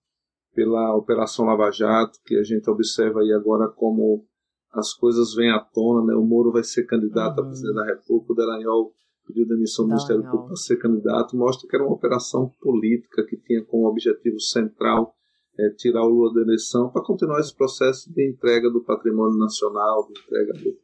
[0.53, 4.25] pela Operação Lava Jato, que a gente observa aí agora como
[4.71, 6.15] as coisas vêm à tona, né?
[6.15, 7.45] O Moro vai ser candidato uhum.
[7.45, 8.93] a presidente da República, o Delanhol
[9.25, 13.37] pediu demissão do Ministério Público para ser candidato, mostra que era uma operação política que
[13.37, 15.15] tinha como objetivo central
[15.57, 20.07] é, tirar o Lula da eleição para continuar esse processo de entrega do patrimônio nacional,
[20.07, 20.77] de entrega do,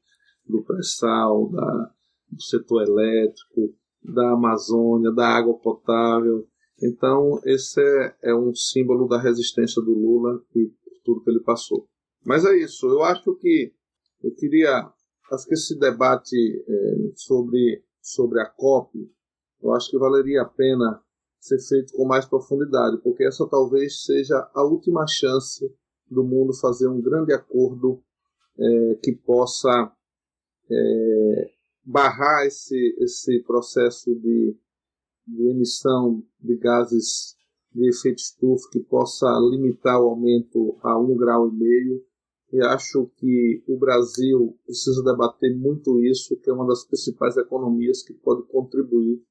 [0.47, 1.91] do pré-sal, da,
[2.31, 6.47] do setor elétrico, da Amazônia, da água potável.
[6.81, 10.71] Então, esse é, é um símbolo da resistência do Lula e
[11.03, 11.87] tudo que ele passou.
[12.25, 13.73] Mas é isso, eu acho que
[14.23, 14.91] eu queria,
[15.31, 16.35] acho que esse debate
[16.67, 19.09] é, sobre, sobre a COP,
[19.61, 21.01] eu acho que valeria a pena
[21.39, 25.65] ser feito com mais profundidade, porque essa talvez seja a última chance
[26.09, 28.01] do mundo fazer um grande acordo
[28.57, 29.91] é, que possa
[30.69, 31.51] é,
[31.85, 34.57] barrar esse, esse processo de,
[35.29, 37.35] de emissão de gases
[37.73, 42.03] de efeito estufa, que possa limitar o aumento a um grau e meio.
[42.51, 48.01] E acho que o Brasil precisa debater muito isso, que é uma das principais economias
[48.01, 49.21] que pode contribuir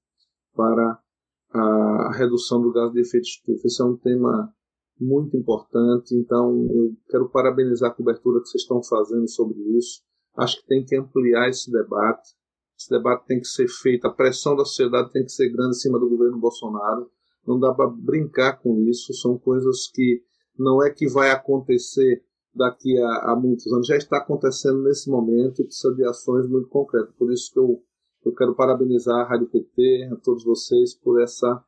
[0.55, 1.03] para
[1.51, 3.67] a redução do gás de efeito estufa.
[3.67, 4.55] Esse é um tema
[5.01, 10.03] muito importante, então eu quero parabenizar a cobertura que vocês estão fazendo sobre isso.
[10.37, 12.38] Acho que tem que ampliar esse debate.
[12.79, 15.81] Esse debate tem que ser feito, a pressão da sociedade tem que ser grande em
[15.81, 17.11] cima do governo Bolsonaro.
[17.45, 20.23] Não dá para brincar com isso, são coisas que
[20.57, 22.23] não é que vai acontecer
[22.55, 26.69] daqui a, a, muitos anos, já está acontecendo nesse momento e precisa de ações muito
[26.69, 27.15] concretas.
[27.17, 27.83] Por isso que eu,
[28.25, 31.63] eu quero parabenizar a Rádio PT, a todos vocês, por essa,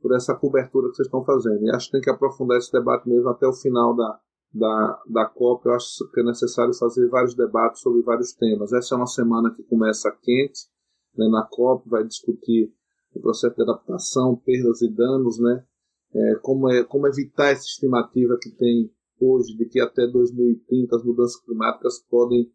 [0.00, 1.64] por essa cobertura que vocês estão fazendo.
[1.64, 4.20] E acho que tem que aprofundar esse debate mesmo até o final da,
[4.56, 8.72] da, da COP, eu acho que é necessário fazer vários debates sobre vários temas.
[8.72, 10.60] Essa é uma semana que começa quente,
[11.16, 12.72] né, na COP, vai discutir
[13.14, 15.64] o processo de adaptação, perdas e danos, né,
[16.14, 18.90] é, como, é, como evitar essa estimativa que tem
[19.20, 22.50] hoje de que até 2030 as mudanças climáticas podem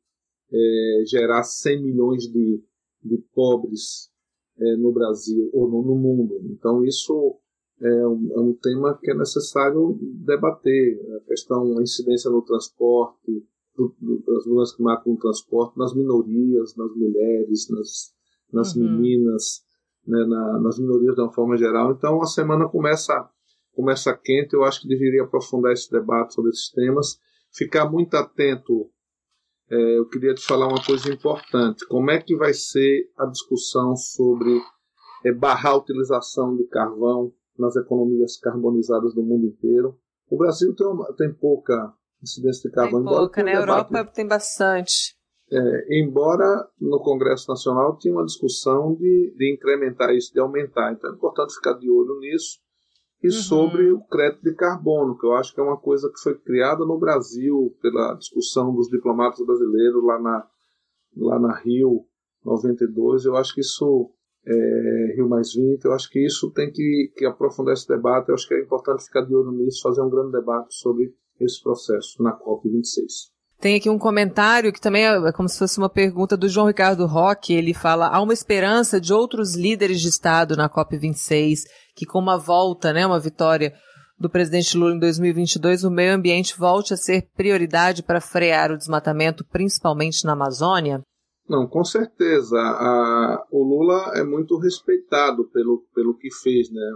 [0.52, 2.64] é, gerar 100 milhões de,
[3.04, 4.12] de pobres
[4.58, 6.40] é, no Brasil ou no, no mundo.
[6.46, 7.40] Então isso
[7.82, 11.00] é um, é um tema que é necessário debater.
[11.18, 13.44] A questão, a incidência no transporte,
[13.76, 18.14] do, do, das mudanças climáticas no transporte, nas minorias, nas mulheres, nas,
[18.54, 18.84] nas uhum.
[18.84, 19.64] meninas,
[20.06, 21.92] né, na, nas minorias de uma forma geral.
[21.92, 23.28] Então a semana começa,
[23.74, 27.20] começa quente, eu acho que deveria aprofundar esse debate sobre esses temas,
[27.52, 28.92] ficar muito atento.
[29.70, 31.88] É, eu queria te falar uma coisa importante.
[31.88, 34.62] Como é que vai ser a discussão sobre
[35.26, 39.98] é, barrar a utilização de carvão nas economias carbonizadas do mundo inteiro.
[40.30, 43.06] O Brasil tem, uma, tem pouca incidência de carbono.
[43.06, 43.56] Tem pouca, né?
[43.56, 45.16] A Europa tem bastante.
[45.52, 50.94] É, embora no Congresso Nacional tinha uma discussão de, de incrementar isso, de aumentar.
[50.94, 52.60] Então é importante ficar de olho nisso.
[53.22, 53.34] E uhum.
[53.34, 56.86] sobre o crédito de carbono, que eu acho que é uma coisa que foi criada
[56.86, 60.48] no Brasil pela discussão dos diplomatas brasileiros lá na,
[61.18, 62.06] lá na Rio
[62.44, 63.26] 92.
[63.26, 64.12] Eu acho que isso
[64.46, 65.86] é, Rio Mais 20.
[65.86, 68.30] Eu acho que isso tem que, que aprofundar esse debate.
[68.30, 71.62] Eu acho que é importante ficar de olho nisso, fazer um grande debate sobre esse
[71.62, 73.32] processo na COP26.
[73.60, 77.06] Tem aqui um comentário que também é como se fosse uma pergunta do João Ricardo
[77.06, 77.54] Roque.
[77.54, 81.60] Ele fala: há uma esperança de outros líderes de Estado na COP26
[81.96, 83.74] que, com uma volta, né, uma vitória
[84.18, 88.78] do presidente Lula em 2022, o meio ambiente volte a ser prioridade para frear o
[88.78, 91.04] desmatamento, principalmente na Amazônia?
[91.52, 92.58] Não, com certeza.
[92.58, 96.92] A, o Lula é muito respeitado pelo, pelo que fez, né?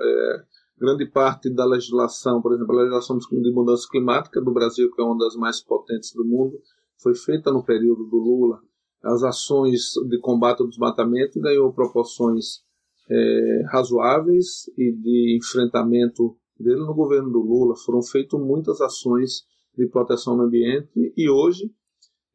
[0.00, 0.42] É,
[0.78, 5.04] grande parte da legislação, por exemplo, a legislação de mudança climática do Brasil, que é
[5.04, 6.58] uma das mais potentes do mundo,
[7.02, 8.62] foi feita no período do Lula.
[9.04, 12.62] As ações de combate ao desmatamento ganhou proporções
[13.10, 17.76] é, razoáveis e de enfrentamento dele no governo do Lula.
[17.84, 19.42] Foram feitas muitas ações
[19.76, 21.70] de proteção ao ambiente e hoje,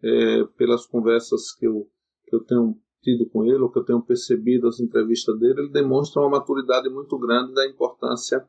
[0.04, 1.88] é, pelas conversas que eu,
[2.26, 5.72] que eu tenho tido com ele, ou que eu tenho percebido as entrevistas dele, ele
[5.72, 8.44] demonstra uma maturidade muito grande da importância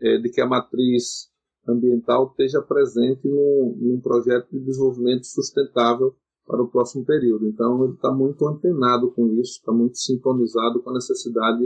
[0.00, 1.30] é, de que a matriz
[1.66, 6.14] ambiental esteja presente num, num projeto de desenvolvimento sustentável
[6.46, 7.46] para o próximo período.
[7.48, 11.64] Então, ele está muito antenado com isso, está muito sintonizado com a necessidade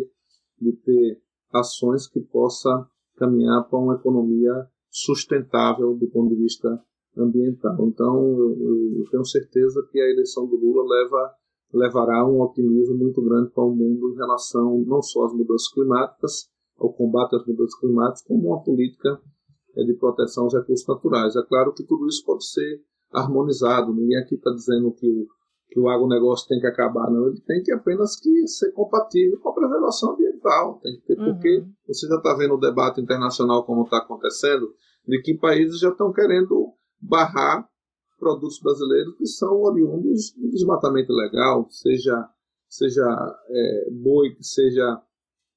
[0.60, 1.20] de ter
[1.52, 6.68] ações que possa caminhar para uma economia sustentável do ponto de vista
[7.22, 7.76] ambiental.
[7.86, 11.32] Então, eu, eu tenho certeza que a eleição do Lula leva,
[11.72, 16.48] levará um otimismo muito grande para o mundo em relação não só às mudanças climáticas,
[16.78, 19.20] ao combate às mudanças climáticas, como uma política
[19.76, 21.36] é, de proteção aos recursos naturais.
[21.36, 22.80] É claro que tudo isso pode ser
[23.12, 23.92] harmonizado.
[23.92, 25.26] Ninguém aqui está dizendo que o,
[25.68, 27.28] que o agronegócio tem que acabar, não.
[27.28, 30.80] Ele tem que apenas que ser compatível com a preservação ambiental.
[30.82, 31.34] Tem que ter, uhum.
[31.34, 34.72] Porque você já está vendo o debate internacional como está acontecendo,
[35.06, 37.68] de que países já estão querendo barrar
[38.18, 42.28] produtos brasileiros que são oriundos do desmatamento ilegal, seja,
[42.68, 43.04] seja
[43.48, 45.00] é, boi que seja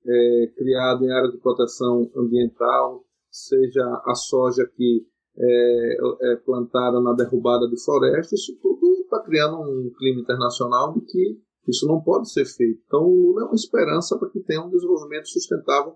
[0.05, 5.05] é, criado em área de proteção ambiental, seja a soja que
[5.37, 11.01] é, é, plantada na derrubada de florestas, isso tudo está criando um clima internacional de
[11.01, 12.81] que isso não pode ser feito.
[12.85, 15.95] Então, o Lula é uma esperança para que tenha um desenvolvimento sustentável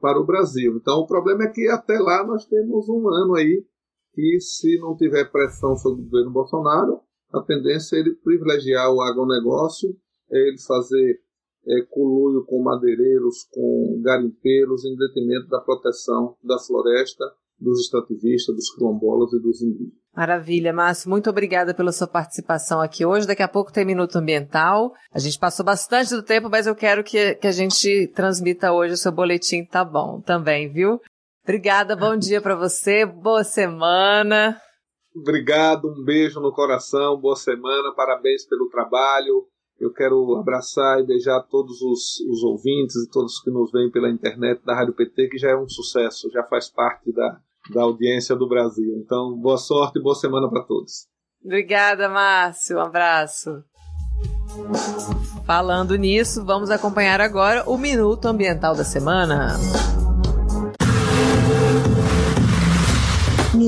[0.00, 0.76] para o Brasil.
[0.76, 3.64] Então, o problema é que até lá nós temos um ano aí
[4.14, 7.00] que, se não tiver pressão sobre o governo Bolsonaro,
[7.32, 9.90] a tendência é ele privilegiar o agronegócio,
[10.30, 11.20] é ele fazer
[11.66, 17.24] é, coluio com madeireiros, com garimpeiros, em detrimento da proteção da floresta
[17.58, 20.04] dos extrativistas, dos quilombolas e dos indígenas.
[20.14, 21.10] Maravilha, Márcio.
[21.10, 23.26] Muito obrigada pela sua participação aqui hoje.
[23.26, 24.92] Daqui a pouco tem Minuto Ambiental.
[25.12, 28.94] A gente passou bastante do tempo, mas eu quero que, que a gente transmita hoje
[28.94, 31.00] o seu boletim, tá bom também, viu?
[31.44, 34.58] Obrigada, bom dia para você, boa semana.
[35.14, 39.46] Obrigado, um beijo no coração, boa semana, parabéns pelo trabalho.
[39.78, 44.08] Eu quero abraçar e beijar todos os, os ouvintes e todos que nos veem pela
[44.08, 47.38] internet da Rádio PT, que já é um sucesso, já faz parte da,
[47.74, 48.94] da audiência do Brasil.
[49.04, 51.06] Então, boa sorte e boa semana para todos.
[51.44, 52.78] Obrigada, Márcio.
[52.78, 53.62] Um abraço.
[55.46, 59.58] Falando nisso, vamos acompanhar agora o Minuto Ambiental da Semana.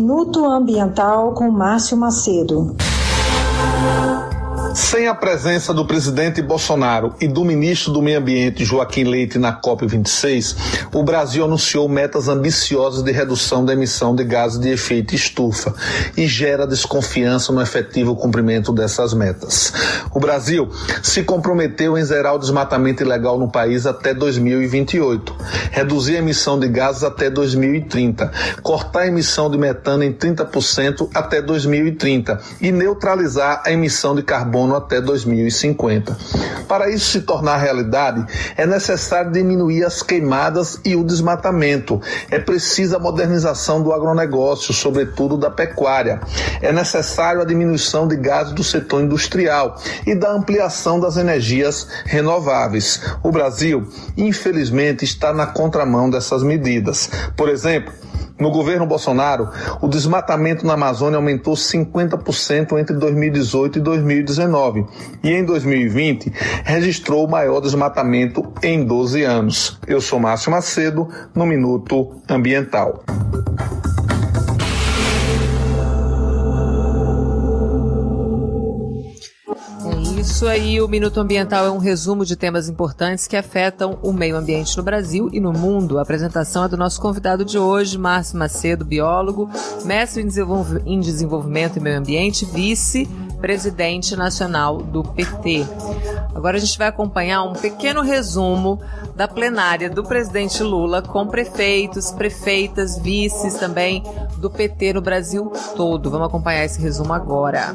[0.07, 2.76] Minuto Ambiental com Márcio Macedo.
[4.76, 9.58] Sem a presença do presidente Bolsonaro e do ministro do Meio Ambiente, Joaquim Leite, na
[9.58, 10.54] COP26,
[10.92, 15.74] o Brasil anunciou metas ambiciosas de redução da emissão de gases de efeito estufa
[16.14, 19.72] e gera desconfiança no efetivo cumprimento dessas metas.
[20.12, 20.70] O Brasil
[21.02, 25.34] se comprometeu em zerar o desmatamento ilegal no país até 2028,
[25.70, 28.30] reduzir a emissão de gases até 2030,
[28.62, 34.65] cortar a emissão de metano em 30% até 2030 e neutralizar a emissão de carbono
[34.66, 36.16] carbono até 2050.
[36.68, 42.00] Para isso se tornar realidade, é necessário diminuir as queimadas e o desmatamento.
[42.30, 46.20] É precisa a modernização do agronegócio, sobretudo da pecuária.
[46.60, 53.00] É necessário a diminuição de gases do setor industrial e da ampliação das energias renováveis.
[53.22, 57.08] O Brasil, infelizmente, está na contramão dessas medidas.
[57.36, 57.92] Por exemplo,
[58.39, 59.49] no governo Bolsonaro,
[59.80, 64.87] o desmatamento na Amazônia aumentou 50% entre 2018 e 2019
[65.22, 66.32] e em 2020
[66.64, 69.78] registrou o maior desmatamento em 12 anos.
[69.87, 73.03] Eu sou Márcio Macedo, no Minuto Ambiental.
[80.26, 84.36] Isso aí, o Minuto Ambiental é um resumo de temas importantes que afetam o meio
[84.36, 85.98] ambiente no Brasil e no mundo.
[85.98, 89.48] A apresentação é do nosso convidado de hoje, Márcio Macedo, biólogo,
[89.84, 90.22] mestre
[90.84, 95.64] em desenvolvimento e meio ambiente, vice-presidente nacional do PT.
[96.34, 98.80] Agora a gente vai acompanhar um pequeno resumo
[99.14, 104.02] da plenária do presidente Lula com prefeitos, prefeitas, vices também
[104.38, 106.10] do PT no Brasil todo.
[106.10, 107.74] Vamos acompanhar esse resumo agora.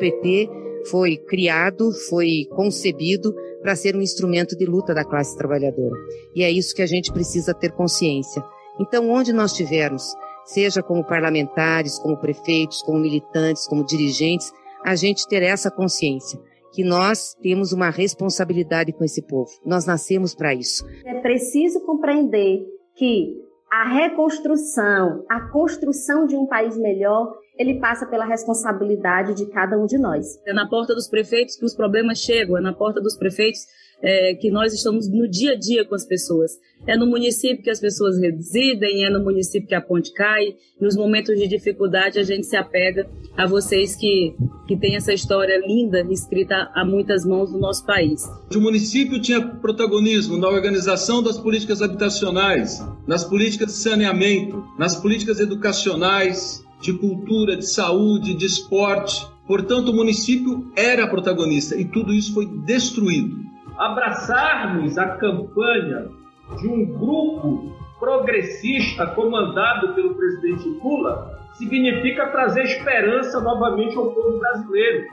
[0.00, 0.48] PT
[0.90, 5.94] foi criado, foi concebido para ser um instrumento de luta da classe trabalhadora.
[6.34, 8.42] E é isso que a gente precisa ter consciência.
[8.80, 10.02] Então, onde nós tivermos
[10.46, 14.50] seja como parlamentares, como prefeitos, como militantes, como dirigentes,
[14.84, 16.40] a gente ter essa consciência
[16.72, 19.50] que nós temos uma responsabilidade com esse povo.
[19.64, 20.86] Nós nascemos para isso.
[21.04, 22.64] É preciso compreender
[22.96, 23.36] que
[23.70, 29.86] a reconstrução, a construção de um país melhor, ele passa pela responsabilidade de cada um
[29.86, 30.26] de nós.
[30.46, 33.60] É na porta dos prefeitos que os problemas chegam, é na porta dos prefeitos
[34.02, 36.52] é, que nós estamos no dia a dia com as pessoas.
[36.86, 40.54] É no município que as pessoas residem, é no município que a ponte cai.
[40.80, 44.34] Nos momentos de dificuldade, a gente se apega a vocês que,
[44.66, 48.22] que têm essa história linda escrita a muitas mãos do nosso país.
[48.54, 55.38] O município tinha protagonismo na organização das políticas habitacionais, nas políticas de saneamento, nas políticas
[55.38, 59.26] educacionais, de cultura, de saúde, de esporte.
[59.46, 63.50] Portanto, o município era protagonista e tudo isso foi destruído
[63.80, 66.10] abraçarmos a campanha
[66.58, 75.08] de um grupo progressista comandado pelo presidente Lula significa trazer esperança novamente ao povo brasileiro.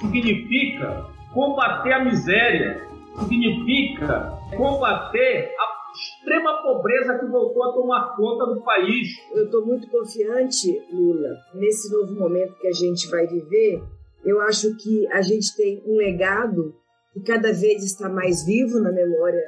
[0.00, 2.88] Significa combater a miséria,
[3.20, 9.08] significa combater a extrema pobreza que voltou a tomar conta do país.
[9.34, 13.82] Eu estou muito confiante, Lula, nesse novo momento que a gente vai viver.
[14.24, 16.74] Eu acho que a gente tem um legado
[17.12, 19.42] que cada vez está mais vivo na memória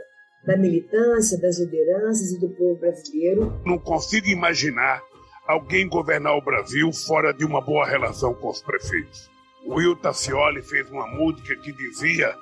[0.47, 3.53] da militância, das lideranças e do povo brasileiro.
[3.64, 5.03] Não consigo imaginar
[5.47, 9.28] alguém governar o Brasil fora de uma boa relação com os prefeitos.
[9.66, 12.34] O Will Tacioli fez uma música que dizia,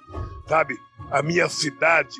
[0.46, 0.74] sabe,
[1.10, 2.16] a minha cidade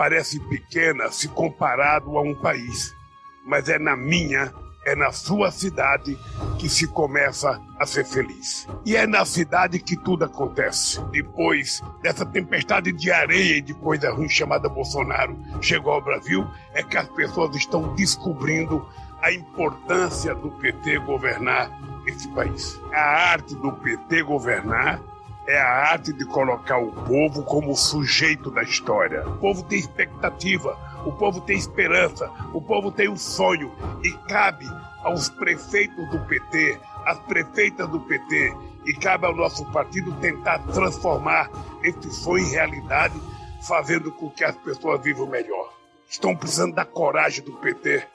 [0.00, 2.96] parece pequena se comparado a um país,
[3.44, 4.50] mas é na minha
[4.86, 6.18] é na sua cidade
[6.58, 8.66] que se começa a ser feliz.
[8.86, 11.02] E é na cidade que tudo acontece.
[11.10, 16.82] Depois dessa tempestade de areia e de coisa ruim chamada Bolsonaro chegou ao Brasil, é
[16.82, 18.88] que as pessoas estão descobrindo
[19.20, 21.70] a importância do PT governar
[22.06, 22.80] esse país.
[22.90, 24.98] A arte do PT governar
[25.50, 29.26] é a arte de colocar o povo como sujeito da história.
[29.28, 33.74] O povo tem expectativa, o povo tem esperança, o povo tem um sonho
[34.04, 34.66] e cabe
[35.02, 38.54] aos prefeitos do PT, às prefeitas do PT
[38.86, 41.50] e cabe ao nosso partido tentar transformar
[41.82, 43.20] esse sonho em realidade,
[43.66, 45.74] fazendo com que as pessoas vivam melhor.
[46.08, 48.06] Estão precisando da coragem do PT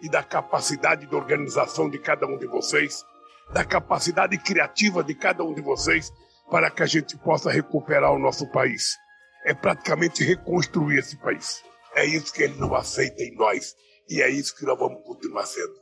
[0.00, 3.04] e da capacidade de organização de cada um de vocês,
[3.52, 6.10] da capacidade criativa de cada um de vocês
[6.50, 8.96] para que a gente possa recuperar o nosso país.
[9.44, 11.62] É praticamente reconstruir esse país.
[11.94, 13.74] É isso que ele não aceita em nós.
[14.08, 15.74] E é isso que nós vamos continuar sendo.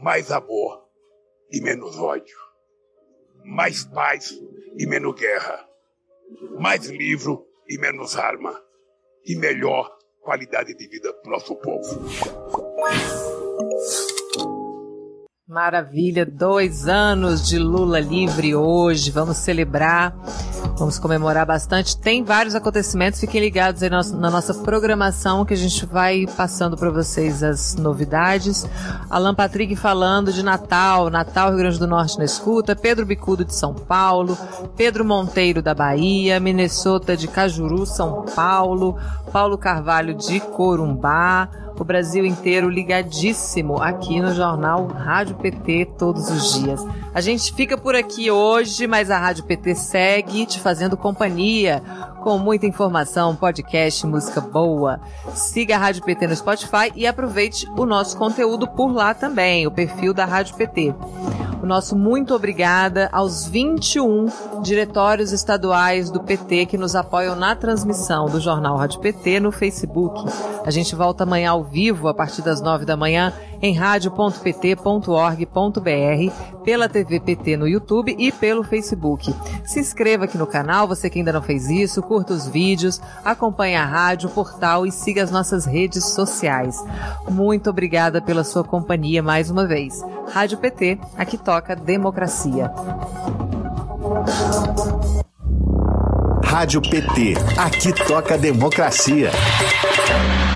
[0.00, 0.86] Mais amor
[1.50, 2.36] e menos ódio.
[3.44, 4.32] Mais paz
[4.76, 5.66] e menos guerra.
[6.58, 8.60] Mais livro e menos arma.
[9.24, 9.90] E melhor
[10.20, 12.06] qualidade de vida para o nosso povo.
[15.48, 19.12] Maravilha, dois anos de Lula livre hoje.
[19.12, 20.12] Vamos celebrar,
[20.76, 21.96] vamos comemorar bastante.
[21.96, 26.90] Tem vários acontecimentos, fiquem ligados aí na nossa programação que a gente vai passando para
[26.90, 28.66] vocês as novidades.
[29.08, 33.54] Alan Patrick falando de Natal, Natal Rio Grande do Norte na escuta, Pedro Bicudo de
[33.54, 34.36] São Paulo,
[34.76, 38.98] Pedro Monteiro da Bahia, Minnesota de Cajuru, São Paulo,
[39.30, 41.48] Paulo Carvalho de Corumbá
[41.82, 46.84] o Brasil inteiro ligadíssimo aqui no jornal Rádio PT todos os dias.
[47.14, 51.82] A gente fica por aqui hoje, mas a Rádio PT segue te fazendo companhia
[52.26, 54.98] com muita informação, podcast, música boa.
[55.32, 59.70] Siga a Rádio PT no Spotify e aproveite o nosso conteúdo por lá também, o
[59.70, 60.92] perfil da Rádio PT.
[61.62, 64.26] O nosso muito obrigada aos 21
[64.60, 70.22] diretórios estaduais do PT que nos apoiam na transmissão do Jornal Rádio PT no Facebook.
[70.64, 73.32] A gente volta amanhã ao vivo a partir das nove da manhã
[73.62, 79.34] em radio.pt.org.br, pela TV PT no YouTube e pelo Facebook.
[79.64, 83.76] Se inscreva aqui no canal, você que ainda não fez isso, curta os vídeos, acompanhe
[83.76, 86.82] a rádio, o portal e siga as nossas redes sociais.
[87.28, 90.02] Muito obrigada pela sua companhia mais uma vez.
[90.32, 92.72] Rádio PT, aqui toca democracia.
[96.42, 99.30] Rádio PT, aqui toca democracia.